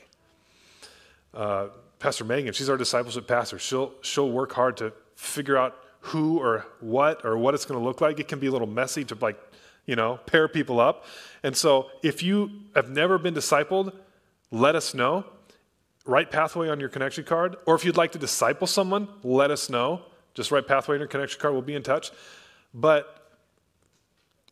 Uh, 1.32 1.68
pastor 1.98 2.24
Megan, 2.24 2.52
she's 2.52 2.68
our 2.68 2.76
discipleship 2.76 3.26
pastor. 3.26 3.58
She'll, 3.58 3.92
she'll 4.02 4.30
work 4.30 4.52
hard 4.52 4.76
to 4.78 4.92
figure 5.14 5.56
out 5.56 5.76
who 6.00 6.38
or 6.38 6.66
what 6.80 7.24
or 7.24 7.38
what 7.38 7.54
it's 7.54 7.64
going 7.64 7.80
to 7.80 7.84
look 7.84 8.02
like. 8.02 8.20
It 8.20 8.28
can 8.28 8.38
be 8.38 8.48
a 8.48 8.50
little 8.52 8.66
messy 8.66 9.02
to 9.04 9.14
like 9.14 9.38
you 9.86 9.96
know, 9.96 10.18
pair 10.26 10.48
people 10.48 10.80
up. 10.80 11.04
And 11.42 11.56
so 11.56 11.86
if 12.02 12.22
you 12.22 12.50
have 12.74 12.90
never 12.90 13.18
been 13.18 13.34
discipled, 13.34 13.92
let 14.50 14.74
us 14.74 14.94
know. 14.94 15.24
Write 16.04 16.30
pathway 16.30 16.68
on 16.68 16.78
your 16.78 16.88
connection 16.88 17.24
card. 17.24 17.56
Or 17.66 17.74
if 17.74 17.84
you'd 17.84 17.96
like 17.96 18.12
to 18.12 18.18
disciple 18.18 18.66
someone, 18.66 19.08
let 19.22 19.50
us 19.50 19.70
know. 19.70 20.02
Just 20.36 20.50
write 20.50 20.68
pathway 20.68 20.96
on 20.96 21.00
your 21.00 21.08
connection 21.08 21.40
card. 21.40 21.54
We'll 21.54 21.62
be 21.62 21.74
in 21.74 21.82
touch. 21.82 22.12
But 22.72 23.32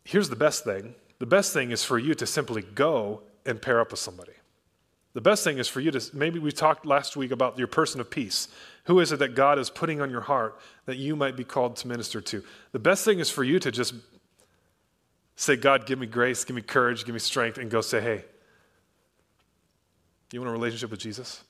here's 0.03 0.31
the 0.31 0.37
best 0.37 0.65
thing 0.65 0.95
the 1.21 1.27
best 1.27 1.53
thing 1.53 1.71
is 1.71 1.85
for 1.85 1.99
you 1.99 2.15
to 2.15 2.27
simply 2.27 2.63
go 2.63 3.23
and 3.47 3.63
pair 3.63 3.81
up 3.81 3.93
with 3.93 4.01
somebody. 4.01 4.33
The 5.13 5.21
best 5.21 5.45
thing 5.45 5.59
is 5.59 5.69
for 5.69 5.79
you 5.79 5.93
to, 5.93 6.03
maybe 6.13 6.41
we 6.41 6.51
talked 6.51 6.85
last 6.85 7.17
week 7.17 7.31
about 7.31 7.57
your 7.57 7.69
person 7.69 8.01
of 8.01 8.11
peace. 8.11 8.49
Who 8.87 8.99
is 8.99 9.13
it 9.13 9.21
that 9.21 9.37
God 9.37 9.61
is 9.61 9.71
putting 9.71 10.01
on 10.01 10.11
your 10.11 10.23
heart 10.23 10.59
that 10.87 10.97
you 10.97 11.15
might 11.15 11.37
be 11.37 11.45
called 11.45 11.77
to 11.77 11.89
minister 11.89 12.21
to? 12.21 12.43
The 12.73 12.81
best 12.81 13.05
thing 13.05 13.21
is 13.21 13.31
for 13.31 13.45
you 13.45 13.61
to 13.61 13.71
just 13.71 13.95
say, 15.37 15.55
God, 15.55 15.87
give 15.87 16.01
me 16.01 16.07
grace, 16.07 16.45
give 16.45 16.57
me 16.57 16.63
courage, 16.63 17.05
give 17.05 17.15
me 17.15 17.21
strength, 17.21 17.59
and 17.59 17.71
go 17.71 17.81
say, 17.81 18.01
hey, 18.01 18.25
you 20.33 20.41
want 20.41 20.51
a 20.51 20.53
relationship 20.53 20.91
with 20.91 20.99
Jesus? 20.99 21.45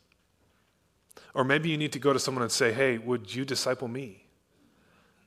Or 1.32 1.42
maybe 1.42 1.70
you 1.70 1.78
need 1.78 1.92
to 1.92 1.98
go 1.98 2.12
to 2.12 2.18
someone 2.18 2.42
and 2.42 2.52
say, 2.52 2.70
hey, 2.70 2.98
would 2.98 3.34
you 3.34 3.46
disciple 3.46 3.88
me? 3.88 4.23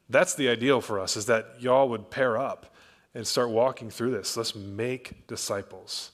That's 0.10 0.36
the 0.36 0.50
ideal 0.50 0.82
for 0.82 1.00
us, 1.00 1.18
is 1.18 1.26
that 1.26 1.56
y'all 1.60 1.90
would 1.90 2.10
pair 2.10 2.38
up 2.38 2.74
and 3.14 3.26
start 3.26 3.50
walking 3.50 3.90
through 3.90 4.12
this. 4.12 4.38
Let's 4.38 4.56
make 4.56 5.28
disciples. 5.28 6.12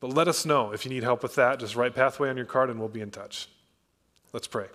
But 0.00 0.12
let 0.14 0.26
us 0.26 0.46
know 0.46 0.72
if 0.72 0.84
you 0.84 0.90
need 0.90 1.02
help 1.02 1.22
with 1.22 1.34
that. 1.36 1.60
Just 1.60 1.76
write 1.76 1.94
Pathway 1.94 2.28
on 2.28 2.36
your 2.36 2.46
card 2.46 2.70
and 2.70 2.78
we'll 2.78 2.88
be 2.88 3.00
in 3.00 3.10
touch. 3.10 3.48
Let's 4.32 4.46
pray. 4.46 4.66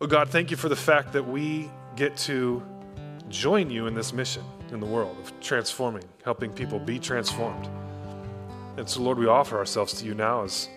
Oh 0.00 0.06
God, 0.06 0.28
thank 0.28 0.50
you 0.50 0.56
for 0.56 0.68
the 0.68 0.76
fact 0.76 1.12
that 1.12 1.26
we 1.26 1.70
get 1.94 2.16
to 2.18 2.62
join 3.28 3.70
you 3.70 3.86
in 3.86 3.94
this 3.94 4.12
mission 4.12 4.42
in 4.70 4.80
the 4.80 4.86
world 4.86 5.16
of 5.18 5.32
transforming, 5.40 6.04
helping 6.24 6.52
people 6.52 6.78
be 6.78 6.98
transformed. 6.98 7.68
And 8.76 8.88
so, 8.88 9.02
Lord, 9.02 9.18
we 9.18 9.26
offer 9.26 9.56
ourselves 9.56 9.94
to 9.94 10.04
you 10.04 10.14
now 10.14 10.44
as 10.44 10.68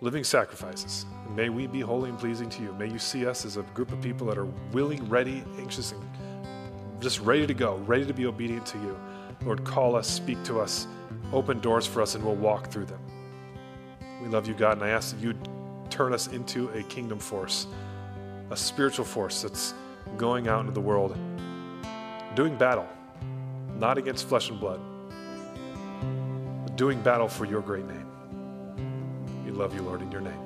living 0.00 0.24
sacrifices. 0.24 1.06
May 1.30 1.48
we 1.48 1.66
be 1.66 1.80
holy 1.80 2.10
and 2.10 2.18
pleasing 2.18 2.48
to 2.50 2.62
you. 2.62 2.72
May 2.74 2.90
you 2.90 2.98
see 2.98 3.26
us 3.26 3.44
as 3.44 3.56
a 3.56 3.62
group 3.62 3.92
of 3.92 4.00
people 4.00 4.26
that 4.28 4.38
are 4.38 4.48
willing, 4.72 5.08
ready, 5.08 5.44
anxious, 5.58 5.92
and 5.92 6.02
just 7.00 7.20
ready 7.20 7.46
to 7.46 7.54
go, 7.54 7.76
ready 7.86 8.06
to 8.06 8.14
be 8.14 8.26
obedient 8.26 8.66
to 8.66 8.78
you. 8.78 8.98
Lord, 9.44 9.64
call 9.64 9.96
us, 9.96 10.08
speak 10.08 10.42
to 10.44 10.60
us 10.60 10.86
open 11.32 11.60
doors 11.60 11.86
for 11.86 12.00
us 12.02 12.14
and 12.14 12.24
we'll 12.24 12.34
walk 12.34 12.70
through 12.70 12.86
them. 12.86 13.00
We 14.22 14.28
love 14.28 14.46
you, 14.46 14.54
God, 14.54 14.74
and 14.74 14.82
I 14.84 14.90
ask 14.90 15.14
that 15.14 15.22
you 15.22 15.34
turn 15.90 16.12
us 16.12 16.28
into 16.28 16.68
a 16.70 16.82
kingdom 16.84 17.18
force, 17.18 17.66
a 18.50 18.56
spiritual 18.56 19.04
force 19.04 19.42
that's 19.42 19.74
going 20.16 20.48
out 20.48 20.60
into 20.60 20.72
the 20.72 20.80
world, 20.80 21.16
doing 22.34 22.56
battle, 22.56 22.88
not 23.78 23.98
against 23.98 24.28
flesh 24.28 24.50
and 24.50 24.60
blood, 24.60 24.80
but 26.64 26.76
doing 26.76 27.00
battle 27.02 27.28
for 27.28 27.44
your 27.44 27.60
great 27.60 27.84
name. 27.86 28.06
We 29.44 29.50
love 29.50 29.74
you, 29.74 29.82
Lord, 29.82 30.02
in 30.02 30.10
your 30.10 30.20
name. 30.20 30.43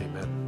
Amen. 0.00 0.43